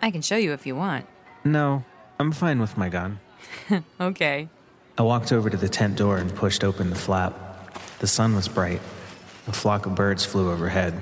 I 0.00 0.10
can 0.10 0.22
show 0.22 0.36
you 0.38 0.54
if 0.54 0.64
you 0.66 0.74
want. 0.74 1.04
No, 1.44 1.84
I'm 2.18 2.32
fine 2.32 2.58
with 2.58 2.78
my 2.78 2.88
gun. 2.88 3.20
okay. 4.00 4.48
I 4.96 5.02
walked 5.02 5.30
over 5.30 5.50
to 5.50 5.58
the 5.58 5.68
tent 5.68 5.96
door 5.96 6.16
and 6.16 6.34
pushed 6.34 6.64
open 6.64 6.88
the 6.88 6.96
flap. 6.96 7.34
The 7.98 8.06
sun 8.06 8.34
was 8.34 8.48
bright. 8.48 8.80
A 9.46 9.52
flock 9.52 9.84
of 9.84 9.94
birds 9.94 10.24
flew 10.24 10.50
overhead, 10.50 10.94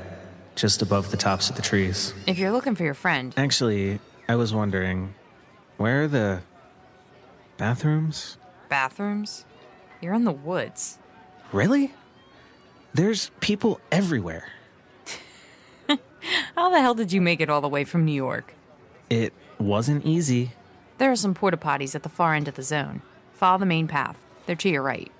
just 0.56 0.82
above 0.82 1.12
the 1.12 1.16
tops 1.16 1.48
of 1.48 1.54
the 1.54 1.62
trees. 1.62 2.12
If 2.26 2.38
you're 2.40 2.50
looking 2.50 2.74
for 2.74 2.82
your 2.82 2.94
friend, 2.94 3.32
Actually, 3.36 4.00
I 4.28 4.34
was 4.34 4.52
wondering 4.52 5.14
where 5.76 6.02
are 6.02 6.08
the 6.08 6.42
bathrooms? 7.56 8.36
bathrooms, 8.68 9.44
you're 10.02 10.14
in 10.14 10.24
the 10.24 10.32
woods. 10.32 10.98
Really? 11.52 11.94
There's 12.92 13.30
people 13.40 13.80
everywhere. 13.90 14.48
How 16.56 16.70
the 16.70 16.80
hell 16.80 16.94
did 16.94 17.12
you 17.12 17.20
make 17.20 17.40
it 17.40 17.48
all 17.48 17.60
the 17.60 17.68
way 17.68 17.84
from 17.84 18.04
New 18.04 18.12
York? 18.12 18.54
It 19.08 19.32
wasn't 19.58 20.04
easy. 20.04 20.52
There 20.98 21.10
are 21.10 21.16
some 21.16 21.34
porta 21.34 21.56
potties 21.56 21.94
at 21.94 22.02
the 22.02 22.08
far 22.08 22.34
end 22.34 22.48
of 22.48 22.54
the 22.54 22.62
zone. 22.62 23.02
Follow 23.32 23.58
the 23.58 23.66
main 23.66 23.88
path. 23.88 24.18
They're 24.46 24.56
to 24.56 24.68
your 24.68 24.82
right. 24.82 25.10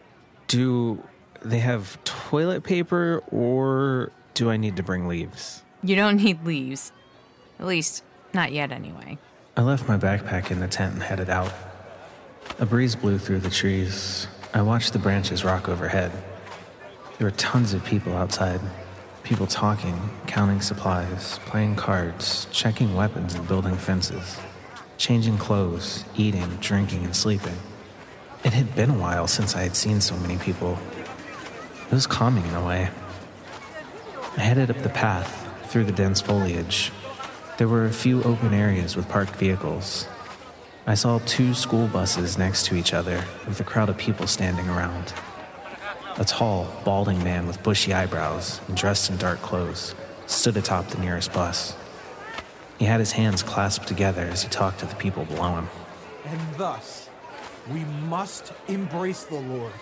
Do 0.49 1.03
they 1.41 1.61
have 1.61 2.03
toilet 2.05 2.63
paper 2.63 3.23
or 3.31 4.13
do 4.35 4.51
I 4.51 4.57
need 4.57 4.77
to 4.77 4.83
bring 4.83 5.09
leaves? 5.09 5.63
You 5.83 5.97
don't 5.97 6.17
need 6.17 6.45
leaves. 6.45 6.93
At 7.59 7.67
least, 7.67 8.03
not 8.35 8.53
yet, 8.53 8.73
anyway. 8.73 9.19
I 9.57 9.63
left 9.63 9.89
my 9.89 9.97
backpack 9.97 10.51
in 10.51 10.61
the 10.61 10.69
tent 10.69 10.95
and 10.95 11.03
headed 11.03 11.29
out. 11.29 11.53
A 12.59 12.67
breeze 12.67 12.95
blew 12.97 13.19
through 13.19 13.41
the 13.41 13.51
trees. 13.51 14.27
I 14.55 14.61
watched 14.61 14.93
the 14.93 14.99
branches 14.99 15.45
rock 15.45 15.67
overhead. 15.67 16.13
There 17.17 17.27
were 17.27 17.37
tons 17.37 17.73
of 17.73 17.83
people 17.87 18.15
outside. 18.15 18.61
People 19.23 19.47
talking, 19.47 20.11
counting 20.27 20.61
supplies, 20.61 21.39
playing 21.47 21.77
cards, 21.77 22.47
checking 22.51 22.95
weapons 22.95 23.35
and 23.35 23.49
building 23.49 23.77
fences, 23.77 24.37
changing 24.99 25.39
clothes, 25.39 26.05
eating, 26.17 26.59
drinking, 26.61 27.03
and 27.03 27.17
sleeping. 27.17 27.57
It 28.45 28.53
had 28.53 28.75
been 28.75 28.91
a 28.91 28.99
while 28.99 29.27
since 29.27 29.57
I 29.57 29.63
had 29.63 29.75
seen 29.75 30.03
so 30.03 30.17
many 30.19 30.37
people. 30.37 30.79
It 31.87 31.93
was 31.93 32.07
calming 32.07 32.45
in 32.45 32.55
a 32.55 32.67
way. 32.67 32.91
I 34.37 34.41
headed 34.41 34.71
up 34.71 34.83
the 34.83 34.91
path 34.91 35.49
through 35.71 35.85
the 35.85 35.93
dense 35.93 36.21
foliage. 36.21 36.93
There 37.57 37.69
were 37.69 37.87
a 37.87 37.93
few 37.93 38.23
open 38.25 38.53
areas 38.53 38.97
with 38.97 39.09
parked 39.09 39.37
vehicles. 39.37 40.07
I 40.87 40.95
saw 40.95 41.21
two 41.21 41.55
school 41.55 41.87
buses 41.89 42.39
next 42.39 42.67
to 42.67 42.75
each 42.75 42.93
other 42.93 43.25
with 43.47 43.61
a 43.61 43.65
crowd 43.65 43.89
of 43.89 43.97
people 43.97 44.27
standing 44.27 44.69
around. 44.69 45.13
A 46.19 46.25
tall, 46.25 46.67
balding 46.85 47.23
man 47.23 47.47
with 47.47 47.63
bushy 47.63 47.93
eyebrows 47.93 48.61
and 48.67 48.77
dressed 48.77 49.11
in 49.11 49.17
dark 49.17 49.41
clothes 49.43 49.95
stood 50.27 50.57
atop 50.57 50.89
the 50.89 50.99
nearest 50.99 51.33
bus. 51.33 51.77
He 52.79 52.85
had 52.85 53.01
his 53.01 53.13
hands 53.13 53.43
clasped 53.43 53.87
together 53.87 54.23
as 54.23 54.43
he 54.43 54.49
talked 54.49 54.81
to 54.81 54.87
the 54.87 54.95
people 54.97 55.25
below 55.25 55.57
him. 55.57 55.69
And 56.27 56.41
thus, 56.57 57.09
we 57.71 57.85
must 57.85 58.53
embrace 58.67 59.25
the 59.25 59.41
Lord 59.41 59.73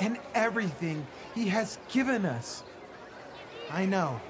and 0.00 0.18
everything 0.34 1.06
He 1.34 1.48
has 1.48 1.78
given 1.92 2.24
us. 2.24 2.64
I 3.70 3.86
know. 3.86 4.20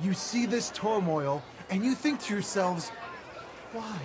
You 0.00 0.12
see 0.12 0.44
this 0.44 0.70
turmoil 0.70 1.42
and 1.70 1.84
you 1.84 1.94
think 1.94 2.20
to 2.22 2.34
yourselves, 2.34 2.90
why? 3.72 3.98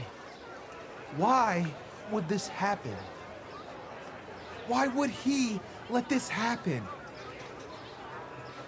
Why 1.17 1.65
would 2.11 2.27
this 2.27 2.47
happen? 2.47 2.95
Why 4.67 4.87
would 4.87 5.09
He 5.09 5.59
let 5.89 6.09
this 6.09 6.29
happen? 6.29 6.83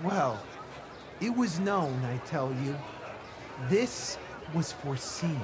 Well, 0.03 0.41
it 1.19 1.35
was 1.35 1.59
known, 1.59 2.03
I 2.05 2.17
tell 2.25 2.51
you. 2.63 2.75
This 3.69 4.17
was 4.53 4.71
foreseen. 4.71 5.41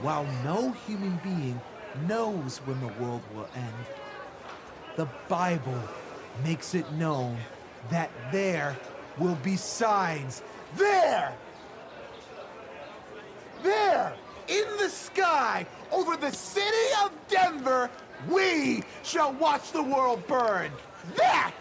While 0.00 0.26
no 0.44 0.72
human 0.72 1.20
being 1.22 1.60
knows 2.08 2.58
when 2.64 2.80
the 2.80 2.92
world 3.00 3.22
will 3.32 3.48
end, 3.54 3.86
the 4.96 5.06
Bible 5.28 5.80
makes 6.42 6.74
it 6.74 6.90
known 6.92 7.36
that 7.90 8.10
there 8.32 8.76
will 9.18 9.36
be 9.36 9.56
signs. 9.56 10.42
There! 10.76 11.32
There! 13.62 14.14
In 14.52 14.76
the 14.76 14.90
sky, 14.90 15.66
over 15.90 16.14
the 16.16 16.30
city 16.30 16.86
of 17.02 17.10
Denver, 17.28 17.90
we 18.28 18.84
shall 19.02 19.32
watch 19.32 19.72
the 19.72 19.82
world 19.82 20.26
burn. 20.26 20.70
That 21.16 21.54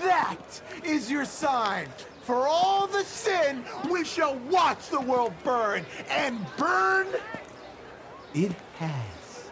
That 0.00 0.60
is 0.84 1.10
your 1.10 1.24
sign. 1.24 1.88
For 2.22 2.46
all 2.46 2.86
the 2.86 3.04
sin, 3.04 3.64
we 3.90 4.04
shall 4.04 4.36
watch 4.50 4.88
the 4.88 5.00
world 5.00 5.32
burn. 5.44 5.86
And 6.10 6.44
burn 6.58 7.06
it 8.34 8.52
has. 8.78 9.48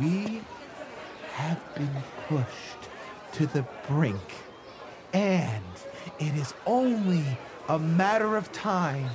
We 0.00 0.40
have 1.32 1.60
been 1.74 2.02
pushed 2.28 2.88
to 3.32 3.46
the 3.46 3.66
brink. 3.88 4.32
And 5.12 5.64
it 6.18 6.34
is 6.36 6.54
only 6.66 7.24
a 7.68 7.78
matter 7.78 8.36
of 8.36 8.50
time 8.52 9.10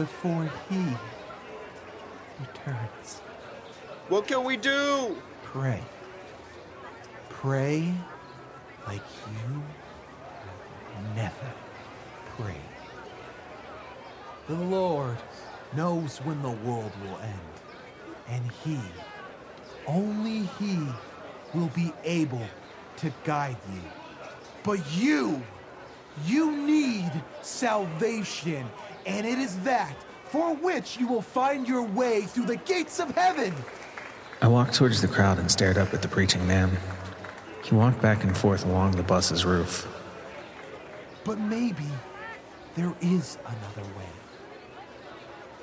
before 0.00 0.50
he 0.70 0.82
returns. 2.40 3.20
What 4.08 4.26
can 4.26 4.44
we 4.44 4.56
do? 4.56 5.14
Pray. 5.42 5.82
Pray 7.28 7.92
like 8.86 9.02
you 9.26 9.62
never 11.14 11.52
prayed. 12.38 12.56
The 14.48 14.54
Lord 14.54 15.18
knows 15.76 16.16
when 16.24 16.40
the 16.40 16.48
world 16.48 16.92
will 17.02 17.18
end, 17.18 17.54
and 18.26 18.50
He, 18.64 18.78
only 19.86 20.48
He, 20.58 20.78
will 21.52 21.70
be 21.74 21.92
able 22.04 22.46
to 22.96 23.12
guide 23.24 23.58
you. 23.74 23.82
But 24.62 24.80
you, 24.96 25.42
you 26.24 26.52
need 26.52 27.12
salvation, 27.42 28.64
and 29.06 29.26
it 29.26 29.38
is 29.38 29.58
that 29.60 29.94
for 30.26 30.54
which 30.54 30.98
you 30.98 31.08
will 31.08 31.22
find 31.22 31.66
your 31.66 31.82
way 31.82 32.22
through 32.22 32.46
the 32.46 32.56
gates 32.56 33.00
of 33.00 33.10
heaven. 33.16 33.52
I 34.40 34.48
walked 34.48 34.74
towards 34.74 35.02
the 35.02 35.08
crowd 35.08 35.38
and 35.38 35.50
stared 35.50 35.76
up 35.76 35.92
at 35.92 36.02
the 36.02 36.08
preaching 36.08 36.46
man. 36.46 36.70
He 37.64 37.74
walked 37.74 38.00
back 38.00 38.24
and 38.24 38.36
forth 38.36 38.64
along 38.64 38.92
the 38.92 39.02
bus's 39.02 39.44
roof. 39.44 39.88
But 41.24 41.38
maybe 41.38 41.86
there 42.76 42.94
is 43.00 43.38
another 43.44 43.88
way. 43.98 44.06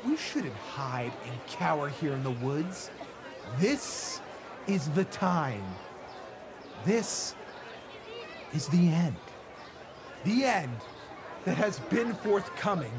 We 0.06 0.18
shouldn't 0.18 0.54
hide 0.54 1.12
and 1.26 1.48
cower 1.48 1.90
here 1.90 2.14
in 2.14 2.24
the 2.24 2.32
woods. 2.32 2.92
This 3.58 4.22
is 4.68 4.90
the 4.90 5.06
time. 5.06 5.64
This 6.86 7.36
is 8.54 8.68
the 8.68 8.90
end. 8.90 9.16
The 10.24 10.44
end 10.44 10.76
that 11.46 11.58
has 11.58 11.80
been 11.80 12.14
forthcoming. 12.16 12.92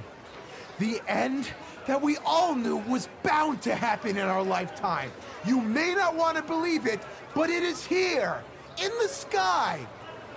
The 0.79 1.01
end 1.09 1.51
that 1.87 2.01
we 2.01 2.19
all 2.25 2.55
knew 2.55 2.77
was 2.77 3.09
bound 3.23 3.63
to 3.63 3.75
happen 3.75 4.17
in 4.17 4.27
our 4.27 4.43
lifetime. 4.43 5.11
You 5.47 5.61
may 5.61 5.95
not 5.95 6.15
want 6.15 6.37
to 6.37 6.43
believe 6.43 6.87
it, 6.87 7.01
but 7.35 7.51
it 7.51 7.63
is 7.63 7.85
here, 7.85 8.43
in 8.83 8.91
the 9.03 9.09
sky. 9.09 9.81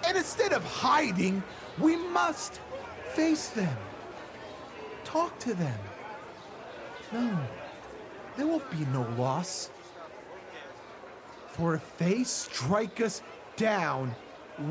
And 0.08 0.18
instead 0.18 0.54
of 0.54 0.64
hiding, 0.64 1.44
we 1.80 1.96
must 1.96 2.60
face 3.14 3.50
them. 3.50 3.76
Talk 5.04 5.38
to 5.40 5.54
them. 5.54 5.80
No, 7.12 7.38
there 8.38 8.48
will 8.48 8.64
be 8.72 8.86
no 8.94 9.06
loss. 9.18 9.70
For 11.50 11.76
if 11.76 11.98
they 11.98 12.24
strike 12.24 13.02
us 13.02 13.22
down, 13.58 14.16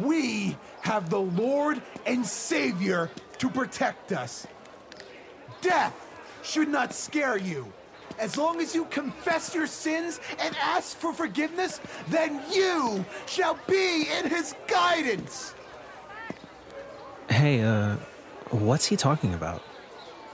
we 0.03 0.57
have 0.81 1.11
the 1.11 1.21
Lord 1.21 1.83
and 2.07 2.25
Savior 2.25 3.11
to 3.39 3.51
protect 3.51 4.13
us. 4.13 4.47
Death 5.61 5.95
should 6.43 6.69
not 6.69 6.93
scare 6.95 7.37
you. 7.37 7.73
As 8.19 8.37
long 8.37 8.61
as 8.61 8.75
you 8.75 8.85
confess 8.87 9.55
your 9.55 9.67
sins 9.67 10.21
and 10.39 10.55
ask 10.57 10.97
for 10.97 11.13
forgiveness, 11.13 11.81
then 12.09 12.41
you 12.53 13.05
shall 13.27 13.59
be 13.67 14.07
in 14.19 14.29
his 14.29 14.55
guidance. 14.67 15.55
Hey, 17.31 17.63
uh, 17.63 17.97
what's 18.51 18.87
he 18.87 18.97
talking 18.97 19.33
about? 19.33 19.63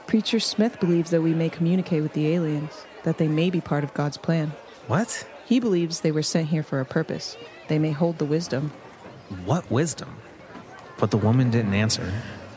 Preacher 0.06 0.40
Smith 0.40 0.80
believes 0.80 1.10
that 1.10 1.22
we 1.22 1.34
may 1.34 1.48
communicate 1.48 2.02
with 2.02 2.12
the 2.12 2.28
aliens, 2.28 2.72
that 3.04 3.18
they 3.18 3.28
may 3.28 3.50
be 3.50 3.60
part 3.60 3.84
of 3.84 3.94
God's 3.94 4.16
plan. 4.16 4.52
What? 4.86 5.26
He 5.44 5.60
believes 5.60 6.00
they 6.00 6.12
were 6.12 6.22
sent 6.22 6.48
here 6.48 6.62
for 6.62 6.80
a 6.80 6.84
purpose. 6.84 7.36
They 7.68 7.78
may 7.78 7.92
hold 7.92 8.18
the 8.18 8.24
wisdom. 8.24 8.72
What 9.44 9.70
wisdom? 9.70 10.16
But 10.98 11.10
the 11.10 11.18
woman 11.18 11.50
didn't 11.50 11.74
answer. 11.74 12.12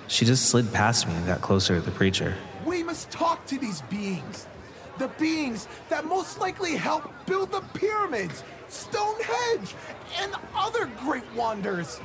She 0.10 0.26
just 0.26 0.48
slid 0.48 0.74
past 0.74 1.08
me 1.08 1.14
and 1.14 1.26
got 1.28 1.40
closer 1.42 1.76
to 1.76 1.82
the 1.82 1.92
preacher. 1.92 2.36
We 2.66 2.82
must 2.82 3.12
talk 3.12 3.46
to 3.46 3.60
these 3.60 3.82
beings. 3.84 4.48
The 4.98 5.08
beings 5.20 5.68
that 5.90 6.04
most 6.04 6.40
likely 6.40 6.76
helped 6.76 7.28
build 7.28 7.52
the 7.52 7.62
pyramids, 7.76 8.44
Stonehenge, 8.68 9.76
and 10.20 10.34
other 10.56 10.88
great 11.00 11.24
wonders. 11.36 12.02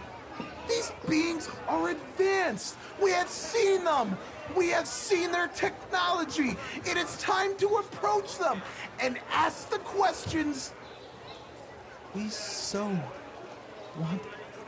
These 0.68 0.92
beings 1.08 1.48
are 1.66 1.90
advanced. 1.90 2.76
We 3.02 3.10
have 3.10 3.28
seen 3.28 3.84
them. 3.84 4.18
We 4.54 4.68
have 4.68 4.86
seen 4.86 5.32
their 5.32 5.48
technology. 5.48 6.56
It 6.84 6.98
is 6.98 7.16
time 7.16 7.56
to 7.56 7.66
approach 7.76 8.38
them 8.38 8.60
and 9.00 9.18
ask 9.32 9.70
the 9.70 9.78
questions 9.78 10.74
we 12.14 12.28
so 12.28 12.84
want 13.98 14.22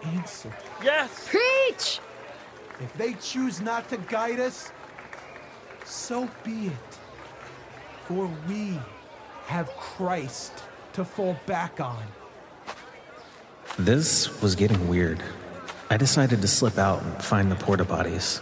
answered. 0.05 0.55
Yes! 0.83 1.29
Preach! 1.29 2.01
If 2.81 2.93
they 2.97 3.15
choose 3.15 3.61
not 3.61 3.89
to 3.91 3.97
guide 3.97 4.41
us, 4.41 4.71
so 5.85 6.29
be 6.45 6.69
it. 6.69 6.99
For 8.07 8.31
we 8.49 8.79
have 9.47 9.69
Christ 9.77 10.53
to 10.93 11.05
fall 11.05 11.37
back 11.47 11.81
on. 11.81 12.03
This 13.79 14.41
was 14.41 14.55
getting 14.55 14.89
weird. 14.89 15.23
I 15.91 15.97
decided 15.97 16.41
to 16.43 16.49
slip 16.49 16.79
out 16.79 17.03
and 17.03 17.23
find 17.23 17.51
the 17.51 17.57
porta 17.57 17.85
potties. 17.85 18.41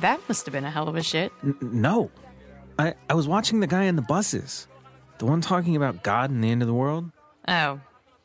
That 0.00 0.20
must 0.28 0.46
have 0.46 0.52
been 0.52 0.64
a 0.64 0.70
hell 0.70 0.88
of 0.88 0.96
a 0.96 1.02
shit. 1.02 1.32
N- 1.42 1.56
no. 1.60 2.10
I, 2.78 2.94
I 3.10 3.14
was 3.14 3.26
watching 3.26 3.60
the 3.60 3.66
guy 3.66 3.84
in 3.84 3.96
the 3.96 4.02
buses. 4.02 4.68
The 5.18 5.26
one 5.26 5.40
talking 5.40 5.74
about 5.74 6.02
God 6.02 6.30
and 6.30 6.42
the 6.44 6.50
end 6.50 6.62
of 6.62 6.68
the 6.68 6.74
world. 6.74 7.10
Oh, 7.48 7.80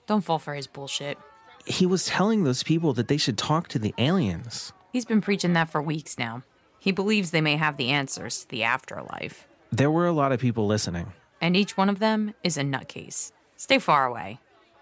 don't 0.06 0.22
fall 0.22 0.38
for 0.40 0.54
his 0.54 0.68
bullshit. 0.68 1.18
He 1.66 1.86
was 1.86 2.06
telling 2.06 2.44
those 2.44 2.62
people 2.62 2.94
that 2.94 3.08
they 3.08 3.18
should 3.18 3.38
talk 3.38 3.68
to 3.70 3.80
the 3.80 3.96
aliens. 3.98 4.74
He's 4.92 5.06
been 5.06 5.22
preaching 5.22 5.54
that 5.54 5.70
for 5.70 5.82
weeks 5.82 6.20
now. 6.20 6.44
He 6.78 6.92
believes 6.92 7.32
they 7.32 7.42
may 7.42 7.56
have 7.56 7.78
the 7.78 7.90
answers 7.90 8.42
to 8.42 8.50
the 8.50 8.64
afterlife. 8.64 9.48
There 9.72 9.90
were 9.90 10.06
a 10.06 10.12
lot 10.12 10.34
of 10.34 10.40
people 10.40 10.68
listening. 10.68 11.14
And 11.42 11.56
each 11.56 11.76
one 11.78 11.90
of 11.90 12.00
them 12.00 12.36
is 12.44 12.58
a 12.58 12.62
nutcase. 12.62 13.32
Stay 13.56 13.80
far 13.80 14.06
away. 14.06 14.40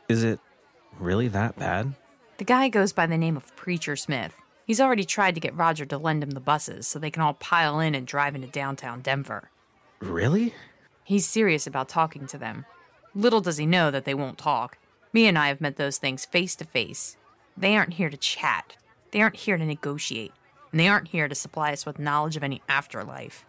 Is 0.10 0.24
it 0.24 0.40
really 1.00 1.28
that 1.30 1.58
bad? 1.58 1.94
The 2.40 2.44
guy 2.44 2.68
goes 2.70 2.92
by 2.92 3.06
the 3.06 3.18
name 3.18 3.38
of 3.38 3.56
Preacher 3.56 3.96
Smith. 3.96 4.34
He's 4.72 4.80
already 4.80 5.04
tried 5.04 5.36
to 5.36 5.42
get 5.42 5.54
Roger 5.54 5.86
to 5.86 5.98
lend 5.98 6.24
him 6.24 6.30
the 6.30 6.40
buses 6.40 6.88
so 6.88 6.98
they 6.98 7.12
can 7.12 7.24
all 7.24 7.34
pile 7.34 7.82
in 7.82 7.94
and 7.94 8.08
drive 8.08 8.36
into 8.36 8.48
downtown 8.48 9.02
Denver. 9.02 9.52
Really? 10.00 10.54
He's 11.04 11.28
serious 11.28 11.68
about 11.68 11.90
talking 11.90 12.26
to 12.28 12.38
them. 12.38 12.66
Little 13.14 13.42
does 13.42 13.58
he 13.58 13.66
know 13.66 13.92
that 13.92 14.06
they 14.06 14.14
won't 14.14 14.38
talk. 14.38 14.78
Me 15.12 15.28
and 15.28 15.38
I 15.38 15.50
have 15.50 15.60
met 15.60 15.76
those 15.76 15.98
things 15.98 16.24
face 16.24 16.56
to 16.56 16.64
face. 16.64 17.18
They 17.58 17.76
aren't 17.76 17.96
here 17.96 18.10
to 18.10 18.16
chat. 18.16 18.78
They 19.12 19.22
aren't 19.22 19.36
here 19.36 19.58
to 19.58 19.66
negotiate. 19.66 20.32
And 20.72 20.80
they 20.80 20.88
aren't 20.88 21.10
here 21.10 21.28
to 21.28 21.36
supply 21.36 21.74
us 21.74 21.86
with 21.86 22.00
knowledge 22.00 22.38
of 22.38 22.44
any 22.44 22.62
afterlife. 22.70 23.44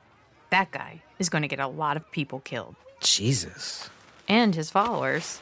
That 0.51 0.73
guy 0.73 1.03
is 1.21 1.29
going 1.29 1.43
to 1.43 1.49
get 1.49 1.61
a 1.61 1.69
lot 1.69 1.97
of 1.97 2.11
people 2.11 2.41
killed. 2.41 2.75
Jesus. 2.99 3.91
And 4.27 4.57
his 4.57 4.71
followers. 4.73 5.41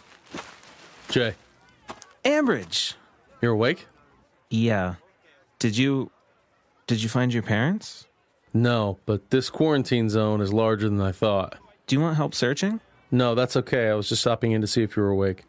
Jay, 1.08 1.36
Ambridge. 2.22 2.96
you're 3.40 3.52
awake? 3.52 3.86
Yeah. 4.50 4.96
Did 5.60 5.76
you. 5.76 6.10
Did 6.88 7.04
you 7.04 7.08
find 7.08 7.32
your 7.32 7.44
parents? 7.44 8.08
No, 8.52 8.98
but 9.06 9.30
this 9.30 9.48
quarantine 9.48 10.10
zone 10.10 10.40
is 10.40 10.52
larger 10.52 10.88
than 10.88 11.00
I 11.00 11.12
thought. 11.12 11.56
Do 11.86 11.94
you 11.94 12.00
want 12.00 12.16
help 12.16 12.34
searching? 12.34 12.80
No, 13.12 13.36
that's 13.36 13.56
okay. 13.56 13.88
I 13.88 13.94
was 13.94 14.08
just 14.08 14.22
stopping 14.22 14.52
in 14.52 14.60
to 14.60 14.66
see 14.66 14.82
if 14.82 14.96
you 14.96 15.02
were 15.02 15.10
awake. 15.10 15.44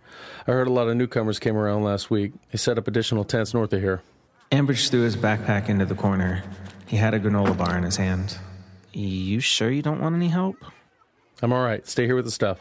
I 0.47 0.51
heard 0.51 0.67
a 0.67 0.71
lot 0.71 0.87
of 0.87 0.95
newcomers 0.97 1.39
came 1.39 1.57
around 1.57 1.83
last 1.83 2.11
week. 2.11 2.33
They 2.51 2.57
set 2.57 2.77
up 2.77 2.87
additional 2.87 3.23
tents 3.23 3.55
north 3.55 3.73
of 3.73 3.81
here. 3.81 4.03
Ambridge 4.51 4.89
threw 4.89 5.01
his 5.01 5.15
backpack 5.15 5.69
into 5.69 5.85
the 5.85 5.95
corner. 5.95 6.43
He 6.85 6.97
had 6.97 7.13
a 7.13 7.19
granola 7.19 7.57
bar 7.57 7.77
in 7.77 7.83
his 7.83 7.95
hand. 7.95 8.37
You 8.93 9.39
sure 9.39 9.71
you 9.71 9.81
don't 9.81 10.01
want 10.01 10.15
any 10.15 10.27
help? 10.27 10.57
I'm 11.41 11.53
all 11.53 11.63
right. 11.63 11.87
Stay 11.87 12.05
here 12.05 12.15
with 12.15 12.25
the 12.25 12.31
stuff. 12.31 12.59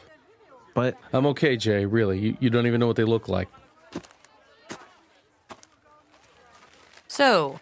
But 0.73 0.97
I'm 1.13 1.27
okay, 1.27 1.57
Jay, 1.57 1.85
really. 1.85 2.19
You, 2.19 2.37
you 2.41 2.51
don't 2.51 2.67
even 2.67 2.81
know 2.81 2.87
what 2.87 2.97
they 2.97 3.05
look 3.05 3.29
like. 3.29 3.49
So, 7.21 7.61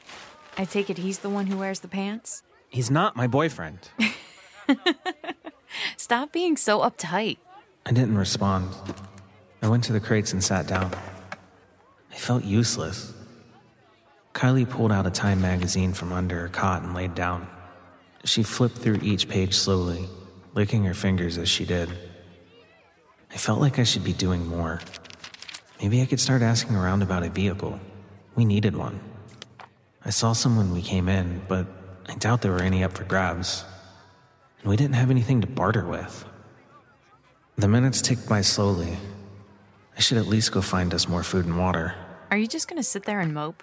I 0.56 0.64
take 0.66 0.88
it 0.88 0.98
he's 0.98 1.18
the 1.18 1.28
one 1.28 1.48
who 1.48 1.58
wears 1.58 1.80
the 1.80 1.88
pants? 1.88 2.44
he's 2.68 2.92
not 2.92 3.16
my 3.16 3.26
boyfriend. 3.26 3.88
Stop 5.96 6.30
being 6.30 6.56
so 6.56 6.78
uptight. 6.78 7.38
I 7.84 7.90
didn't 7.90 8.16
respond. 8.16 8.72
I 9.60 9.66
went 9.66 9.82
to 9.84 9.92
the 9.92 9.98
crates 9.98 10.32
and 10.32 10.44
sat 10.44 10.68
down. 10.68 10.94
I 12.12 12.14
felt 12.14 12.44
useless. 12.44 13.12
Kylie 14.32 14.68
pulled 14.70 14.92
out 14.92 15.08
a 15.08 15.10
Time 15.10 15.40
magazine 15.40 15.92
from 15.92 16.12
under 16.12 16.38
her 16.42 16.48
cot 16.48 16.84
and 16.84 16.94
laid 16.94 17.16
down. 17.16 17.48
She 18.22 18.44
flipped 18.44 18.78
through 18.78 19.00
each 19.02 19.28
page 19.28 19.54
slowly, 19.54 20.08
licking 20.54 20.84
her 20.84 20.94
fingers 20.94 21.36
as 21.36 21.48
she 21.48 21.64
did. 21.64 21.90
I 23.32 23.36
felt 23.38 23.60
like 23.60 23.80
I 23.80 23.82
should 23.82 24.04
be 24.04 24.12
doing 24.12 24.46
more. 24.46 24.80
Maybe 25.82 26.00
I 26.00 26.06
could 26.06 26.20
start 26.20 26.42
asking 26.42 26.76
around 26.76 27.02
about 27.02 27.24
a 27.24 27.28
vehicle. 27.28 27.80
We 28.36 28.44
needed 28.44 28.76
one. 28.76 29.00
I 30.04 30.10
saw 30.10 30.32
some 30.32 30.56
when 30.56 30.72
we 30.72 30.82
came 30.82 31.08
in, 31.08 31.42
but 31.48 31.66
I 32.08 32.14
doubt 32.14 32.42
there 32.42 32.52
were 32.52 32.62
any 32.62 32.84
up 32.84 32.96
for 32.96 33.04
grabs. 33.04 33.64
And 34.60 34.70
we 34.70 34.76
didn't 34.76 34.94
have 34.94 35.10
anything 35.10 35.40
to 35.40 35.46
barter 35.46 35.86
with. 35.86 36.24
The 37.56 37.68
minutes 37.68 38.00
ticked 38.00 38.28
by 38.28 38.40
slowly. 38.40 38.96
I 39.96 40.00
should 40.00 40.18
at 40.18 40.26
least 40.26 40.52
go 40.52 40.60
find 40.60 40.94
us 40.94 41.08
more 41.08 41.22
food 41.22 41.44
and 41.46 41.58
water. 41.58 41.94
Are 42.30 42.36
you 42.36 42.46
just 42.46 42.68
gonna 42.68 42.82
sit 42.82 43.04
there 43.04 43.20
and 43.20 43.34
mope? 43.34 43.62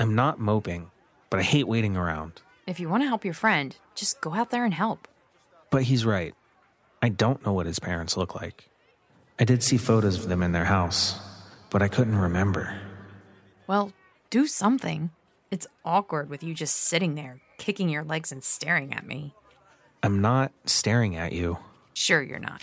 I'm 0.00 0.14
not 0.14 0.40
moping, 0.40 0.90
but 1.30 1.40
I 1.40 1.44
hate 1.44 1.68
waiting 1.68 1.96
around. 1.96 2.42
If 2.66 2.80
you 2.80 2.88
want 2.88 3.02
to 3.02 3.08
help 3.08 3.24
your 3.24 3.34
friend, 3.34 3.76
just 3.94 4.20
go 4.20 4.34
out 4.34 4.50
there 4.50 4.64
and 4.64 4.74
help. 4.74 5.08
But 5.70 5.84
he's 5.84 6.04
right. 6.04 6.34
I 7.00 7.08
don't 7.08 7.44
know 7.46 7.52
what 7.52 7.66
his 7.66 7.78
parents 7.78 8.16
look 8.16 8.34
like. 8.34 8.68
I 9.38 9.44
did 9.44 9.62
see 9.62 9.76
photos 9.76 10.18
of 10.18 10.28
them 10.28 10.42
in 10.42 10.52
their 10.52 10.64
house, 10.64 11.20
but 11.70 11.80
I 11.80 11.88
couldn't 11.88 12.18
remember. 12.18 12.76
Well, 13.66 13.92
do 14.30 14.46
something. 14.46 15.10
It's 15.50 15.66
awkward 15.84 16.28
with 16.28 16.42
you 16.42 16.54
just 16.54 16.76
sitting 16.76 17.14
there, 17.14 17.40
kicking 17.56 17.88
your 17.88 18.04
legs 18.04 18.32
and 18.32 18.44
staring 18.44 18.92
at 18.92 19.06
me. 19.06 19.34
I'm 20.02 20.20
not 20.20 20.52
staring 20.66 21.16
at 21.16 21.32
you. 21.32 21.58
Sure, 21.94 22.22
you're 22.22 22.38
not. 22.38 22.62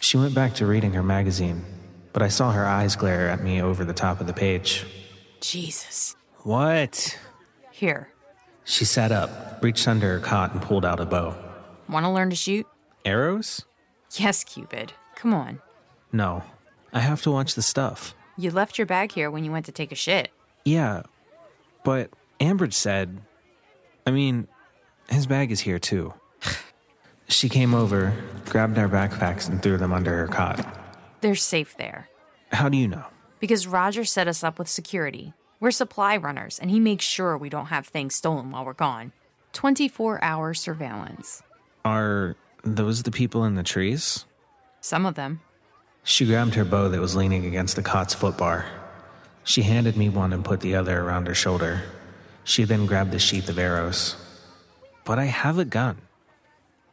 She 0.00 0.16
went 0.16 0.34
back 0.34 0.54
to 0.54 0.66
reading 0.66 0.92
her 0.94 1.02
magazine, 1.02 1.64
but 2.12 2.22
I 2.22 2.28
saw 2.28 2.52
her 2.52 2.66
eyes 2.66 2.96
glare 2.96 3.28
at 3.28 3.42
me 3.42 3.62
over 3.62 3.84
the 3.84 3.92
top 3.92 4.20
of 4.20 4.26
the 4.26 4.32
page. 4.32 4.84
Jesus. 5.40 6.16
What? 6.42 7.18
Here, 7.70 8.12
She 8.64 8.84
sat 8.84 9.10
up, 9.12 9.62
reached 9.62 9.88
under 9.88 10.18
her 10.18 10.20
cot, 10.20 10.52
and 10.52 10.60
pulled 10.60 10.84
out 10.84 11.00
a 11.00 11.06
bow. 11.06 11.34
want 11.88 12.04
to 12.04 12.10
learn 12.10 12.28
to 12.30 12.36
shoot? 12.36 12.66
Arrows? 13.04 13.64
Yes, 14.16 14.44
Cupid. 14.44 14.92
Come 15.14 15.32
on. 15.32 15.60
No. 16.12 16.42
I 16.92 17.00
have 17.00 17.22
to 17.22 17.30
watch 17.30 17.54
the 17.54 17.62
stuff. 17.62 18.14
You 18.36 18.50
left 18.50 18.76
your 18.78 18.86
bag 18.86 19.12
here 19.12 19.30
when 19.30 19.44
you 19.44 19.52
went 19.52 19.66
to 19.66 19.72
take 19.72 19.92
a 19.92 19.94
shit. 19.96 20.30
Yeah, 20.64 21.02
but 21.84 22.10
Ambridge 22.40 22.74
said. 22.74 23.20
I 24.06 24.10
mean, 24.10 24.48
his 25.08 25.26
bag 25.26 25.50
is 25.50 25.60
here 25.60 25.78
too. 25.78 26.14
she 27.28 27.48
came 27.48 27.74
over, 27.74 28.14
grabbed 28.48 28.78
our 28.78 28.88
backpacks, 28.88 29.48
and 29.48 29.62
threw 29.62 29.76
them 29.76 29.92
under 29.92 30.16
her 30.16 30.26
cot. 30.26 30.66
They're 31.20 31.34
safe 31.34 31.76
there. 31.76 32.08
How 32.52 32.68
do 32.68 32.76
you 32.76 32.88
know? 32.88 33.04
Because 33.38 33.66
Roger 33.66 34.04
set 34.04 34.28
us 34.28 34.42
up 34.42 34.58
with 34.58 34.68
security. 34.68 35.32
We're 35.60 35.70
supply 35.70 36.16
runners, 36.16 36.58
and 36.58 36.70
he 36.70 36.80
makes 36.80 37.04
sure 37.04 37.36
we 37.36 37.50
don't 37.50 37.66
have 37.66 37.86
things 37.86 38.14
stolen 38.16 38.50
while 38.50 38.64
we're 38.64 38.72
gone. 38.72 39.12
24 39.52 40.22
hour 40.22 40.54
surveillance. 40.54 41.42
Are 41.84 42.36
those 42.64 43.02
the 43.02 43.10
people 43.10 43.44
in 43.44 43.54
the 43.54 43.62
trees? 43.62 44.24
Some 44.80 45.04
of 45.04 45.14
them. 45.14 45.40
She 46.02 46.24
grabbed 46.26 46.54
her 46.54 46.64
bow 46.64 46.88
that 46.88 47.00
was 47.00 47.14
leaning 47.14 47.44
against 47.44 47.76
the 47.76 47.82
cot's 47.82 48.14
footbar. 48.14 48.64
She 49.44 49.62
handed 49.62 49.96
me 49.96 50.08
one 50.08 50.32
and 50.32 50.44
put 50.44 50.60
the 50.60 50.74
other 50.74 51.00
around 51.00 51.26
her 51.26 51.34
shoulder. 51.34 51.82
She 52.44 52.64
then 52.64 52.86
grabbed 52.86 53.10
the 53.10 53.18
sheath 53.18 53.48
of 53.48 53.58
arrows. 53.58 54.16
But 55.04 55.18
I 55.18 55.24
have 55.24 55.58
a 55.58 55.64
gun. 55.64 55.98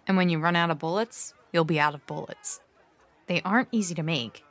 And 0.07 0.17
when 0.17 0.29
you 0.29 0.39
run 0.39 0.55
out 0.55 0.71
of 0.71 0.79
bullets, 0.79 1.33
you'll 1.51 1.65
be 1.65 1.79
out 1.79 1.93
of 1.93 2.05
bullets. 2.07 2.61
They 3.27 3.41
aren't 3.41 3.67
easy 3.71 3.93
to 3.95 4.03
make, 4.03 4.43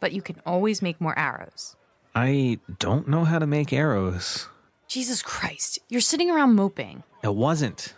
but 0.00 0.12
you 0.12 0.20
can 0.20 0.40
always 0.44 0.82
make 0.82 1.00
more 1.00 1.18
arrows. 1.18 1.76
I 2.14 2.58
don't 2.78 3.08
know 3.08 3.24
how 3.24 3.38
to 3.38 3.46
make 3.46 3.72
arrows. 3.72 4.48
Jesus 4.88 5.22
Christ, 5.22 5.78
you're 5.88 6.00
sitting 6.00 6.30
around 6.30 6.54
moping. 6.54 7.02
It 7.22 7.34
wasn't. 7.34 7.94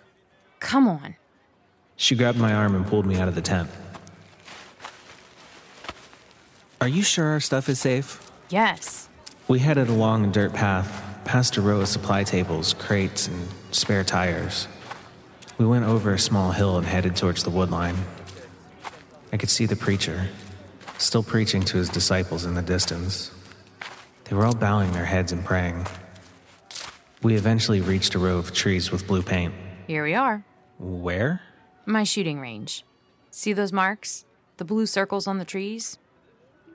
Come 0.61 0.87
on. 0.89 1.17
She 1.97 2.15
grabbed 2.15 2.39
my 2.39 2.53
arm 2.53 2.75
and 2.75 2.87
pulled 2.87 3.07
me 3.07 3.19
out 3.19 3.29
of 3.29 3.35
the 3.35 3.41
tent. 3.41 3.71
Are 6.81 6.89
you 6.89 7.03
sure 7.03 7.27
our 7.27 7.41
stuff 7.41 7.69
is 7.69 7.81
safe? 7.81 8.31
Yes. 8.51 9.06
We 9.49 9.61
headed 9.61 9.89
along 9.89 10.25
a 10.25 10.33
dirt 10.33 10.53
path, 10.53 11.21
past 11.25 11.57
a 11.57 11.63
row 11.63 11.81
of 11.81 11.89
supply 11.89 12.25
tables, 12.25 12.75
crates, 12.75 13.29
and 13.29 13.49
spare 13.71 14.03
tires. 14.03 14.67
We 15.57 15.67
went 15.67 15.85
over 15.85 16.13
a 16.13 16.19
small 16.19 16.51
hill 16.51 16.79
and 16.79 16.87
headed 16.87 17.15
towards 17.15 17.45
the 17.45 17.51
woodline. 17.51 17.97
I 19.33 19.37
could 19.37 19.49
see 19.49 19.67
the 19.67 19.77
preacher, 19.77 20.29
still 20.99 21.23
preaching 21.23 21.63
to 21.63 21.77
his 21.77 21.89
disciples 21.89 22.45
in 22.45 22.55
the 22.55 22.63
distance. 22.63 23.31
They 24.25 24.35
were 24.35 24.45
all 24.45 24.55
bowing 24.55 24.91
their 24.91 25.05
heads 25.05 25.31
and 25.31 25.45
praying. 25.45 25.87
We 27.23 27.37
eventually 27.37 27.81
reached 27.81 28.17
a 28.17 28.19
row 28.19 28.39
of 28.39 28.53
trees 28.53 28.91
with 28.91 29.07
blue 29.07 29.23
paint. 29.23 29.55
Here 29.87 30.03
we 30.03 30.15
are. 30.15 30.45
Where? 30.81 31.41
My 31.87 32.03
shooting 32.03 32.41
range. 32.41 32.85
See 33.31 33.53
those 33.53 33.73
marks? 33.73 34.25
The 34.57 34.65
blue 34.65 34.87
circles 34.87 35.29
on 35.29 35.39
the 35.39 35.45
trees? 35.45 35.99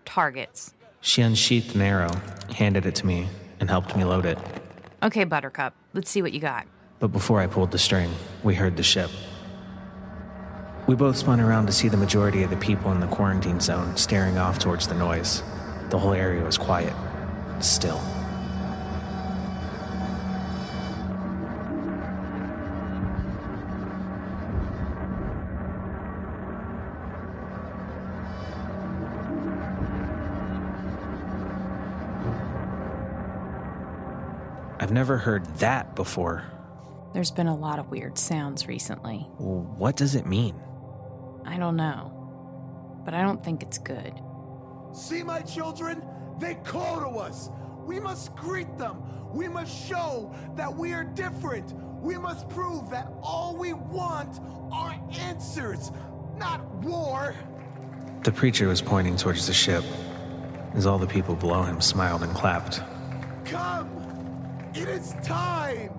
Targets. 0.05 0.73
She 1.01 1.21
unsheathed 1.21 1.75
an 1.75 1.81
arrow, 1.81 2.11
handed 2.55 2.85
it 2.85 2.95
to 2.95 3.05
me, 3.05 3.27
and 3.59 3.69
helped 3.69 3.95
me 3.95 4.03
load 4.03 4.25
it. 4.25 4.37
Okay, 5.03 5.23
Buttercup, 5.23 5.73
let's 5.93 6.09
see 6.09 6.21
what 6.21 6.31
you 6.31 6.39
got. 6.39 6.67
But 6.99 7.07
before 7.07 7.41
I 7.41 7.47
pulled 7.47 7.71
the 7.71 7.79
string, 7.79 8.11
we 8.43 8.53
heard 8.53 8.77
the 8.77 8.83
ship. 8.83 9.09
We 10.87 10.95
both 10.95 11.17
spun 11.17 11.39
around 11.39 11.65
to 11.65 11.71
see 11.71 11.87
the 11.87 11.97
majority 11.97 12.43
of 12.43 12.51
the 12.51 12.57
people 12.57 12.91
in 12.91 12.99
the 12.99 13.07
quarantine 13.07 13.59
zone 13.59 13.97
staring 13.97 14.37
off 14.37 14.59
towards 14.59 14.87
the 14.87 14.95
noise. 14.95 15.41
The 15.89 15.97
whole 15.97 16.13
area 16.13 16.43
was 16.43 16.57
quiet, 16.57 16.93
still. 17.59 17.99
I've 34.81 34.91
never 34.91 35.15
heard 35.15 35.45
that 35.57 35.95
before. 35.95 36.43
There's 37.13 37.29
been 37.29 37.45
a 37.45 37.55
lot 37.55 37.77
of 37.77 37.91
weird 37.91 38.17
sounds 38.17 38.67
recently. 38.67 39.19
What 39.37 39.95
does 39.95 40.15
it 40.15 40.25
mean? 40.25 40.59
I 41.45 41.57
don't 41.57 41.75
know. 41.75 42.11
But 43.05 43.13
I 43.13 43.21
don't 43.21 43.43
think 43.43 43.61
it's 43.61 43.77
good. 43.77 44.19
See, 44.91 45.21
my 45.21 45.41
children? 45.41 46.01
They 46.39 46.55
call 46.55 46.99
to 46.99 47.19
us. 47.19 47.51
We 47.85 47.99
must 47.99 48.35
greet 48.35 48.75
them. 48.79 49.03
We 49.31 49.47
must 49.47 49.87
show 49.87 50.33
that 50.55 50.75
we 50.75 50.93
are 50.93 51.03
different. 51.03 51.73
We 52.01 52.17
must 52.17 52.49
prove 52.49 52.89
that 52.89 53.07
all 53.21 53.55
we 53.55 53.73
want 53.73 54.39
are 54.71 54.99
answers, 55.19 55.91
not 56.37 56.65
war. 56.77 57.35
The 58.23 58.31
preacher 58.31 58.67
was 58.67 58.81
pointing 58.81 59.15
towards 59.15 59.45
the 59.45 59.53
ship, 59.53 59.83
as 60.73 60.87
all 60.87 60.97
the 60.97 61.05
people 61.05 61.35
below 61.35 61.61
him 61.61 61.81
smiled 61.81 62.23
and 62.23 62.33
clapped. 62.33 62.81
Come! 63.45 64.00
It 64.73 64.87
is 64.87 65.13
time! 65.21 65.91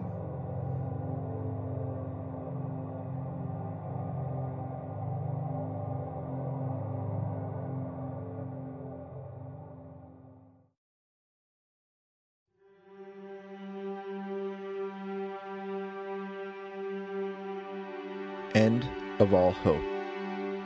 End 18.55 18.89
of 19.19 19.35
All 19.35 19.53
Hope. 19.53 19.77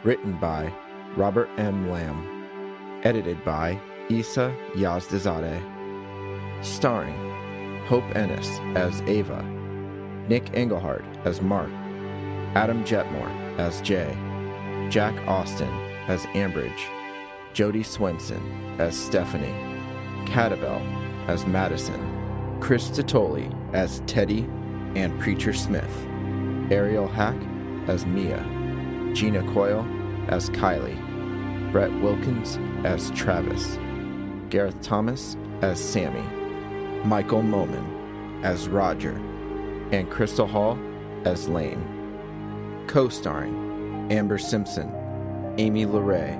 Written 0.05 0.39
by 0.39 0.73
Robert 1.17 1.49
M. 1.59 1.91
Lamb. 1.91 3.01
Edited 3.03 3.45
by 3.45 3.81
Isa 4.09 4.55
Yazdazadeh. 4.77 5.61
Starring 6.65 7.46
Hope 7.89 8.05
Ennis 8.17 8.49
as 8.75 9.01
Ava, 9.03 9.43
Nick 10.29 10.51
Engelhardt 10.55 11.05
as 11.25 11.41
Mark, 11.41 11.71
Adam 12.57 12.85
Jetmore 12.85 13.31
as 13.59 13.81
Jay, 13.81 14.13
Jack 14.91 15.15
Austin 15.29 15.71
as 16.09 16.27
Ambridge, 16.35 16.89
Jody 17.53 17.85
Swenson 17.85 18.43
as 18.81 18.99
Stephanie, 18.99 19.55
Catabel 20.27 20.81
as 21.29 21.47
Madison, 21.47 22.59
Chris 22.61 22.91
Titoli 22.91 23.55
as 23.73 24.03
Teddy 24.07 24.41
and 24.97 25.17
Preacher 25.21 25.53
Smith, 25.53 26.07
Ariel 26.73 27.07
Hack 27.07 27.37
as 27.87 28.05
Mia, 28.05 28.43
Gina 29.15 29.43
Coyle 29.53 29.87
as 30.27 30.51
Kylie, 30.51 31.01
Brett 31.71 31.93
Wilkins 32.01 32.59
as 32.85 33.13
Travis, 33.13 33.79
Gareth 34.51 34.81
Thomas 34.81 35.37
as 35.63 35.79
Sammy, 35.79 36.25
Michael 37.05 37.43
Moman 37.43 37.97
as 38.43 38.69
Roger, 38.69 39.17
and 39.93 40.11
Crystal 40.11 40.47
Hall 40.47 40.79
as 41.25 41.49
Lane. 41.49 42.85
Co 42.87 43.09
starring 43.09 44.09
Amber 44.11 44.39
Simpson, 44.39 44.93
Amy 45.59 45.85
LeRae, 45.85 46.37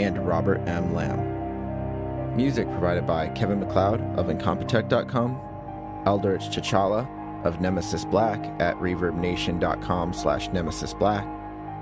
and 0.00 0.26
Robert 0.26 0.60
M. 0.66 0.94
Lamb. 0.94 2.36
Music 2.36 2.66
provided 2.70 3.06
by 3.06 3.28
Kevin 3.28 3.60
MacLeod 3.60 4.00
of 4.18 4.26
Incompetech.com, 4.26 6.02
Eldritch 6.06 6.48
Chachala 6.48 7.06
of 7.44 7.60
Nemesis 7.60 8.04
Black 8.04 8.38
at 8.60 8.76
ReverbNation.com 8.76 10.12
slash 10.12 10.48
Nemesis 10.50 10.94
Black, 10.94 11.26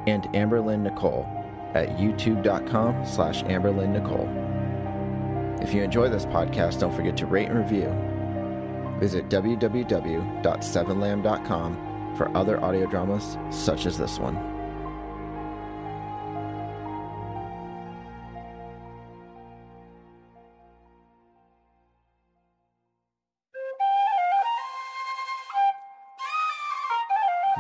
and 0.06 0.24
Amberlyn 0.34 0.80
Nicole 0.80 1.26
at 1.74 1.90
YouTube.com 1.98 3.04
slash 3.04 3.42
Amberlyn 3.44 3.90
Nicole. 3.90 4.28
If 5.60 5.74
you 5.74 5.82
enjoy 5.82 6.08
this 6.08 6.24
podcast, 6.24 6.78
don't 6.80 6.94
forget 6.94 7.16
to 7.18 7.26
rate 7.26 7.48
and 7.48 7.58
review. 7.58 7.92
Visit 9.00 9.28
www.sevenlamb.com 9.28 12.14
for 12.16 12.36
other 12.36 12.64
audio 12.64 12.86
dramas 12.86 13.36
such 13.50 13.86
as 13.86 13.98
this 13.98 14.18
one. 14.18 14.36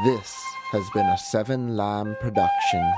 This 0.04 0.32
has 0.70 0.88
been 0.90 1.06
a 1.06 1.18
Seven 1.18 1.76
Lamb 1.76 2.16
production. 2.20 2.92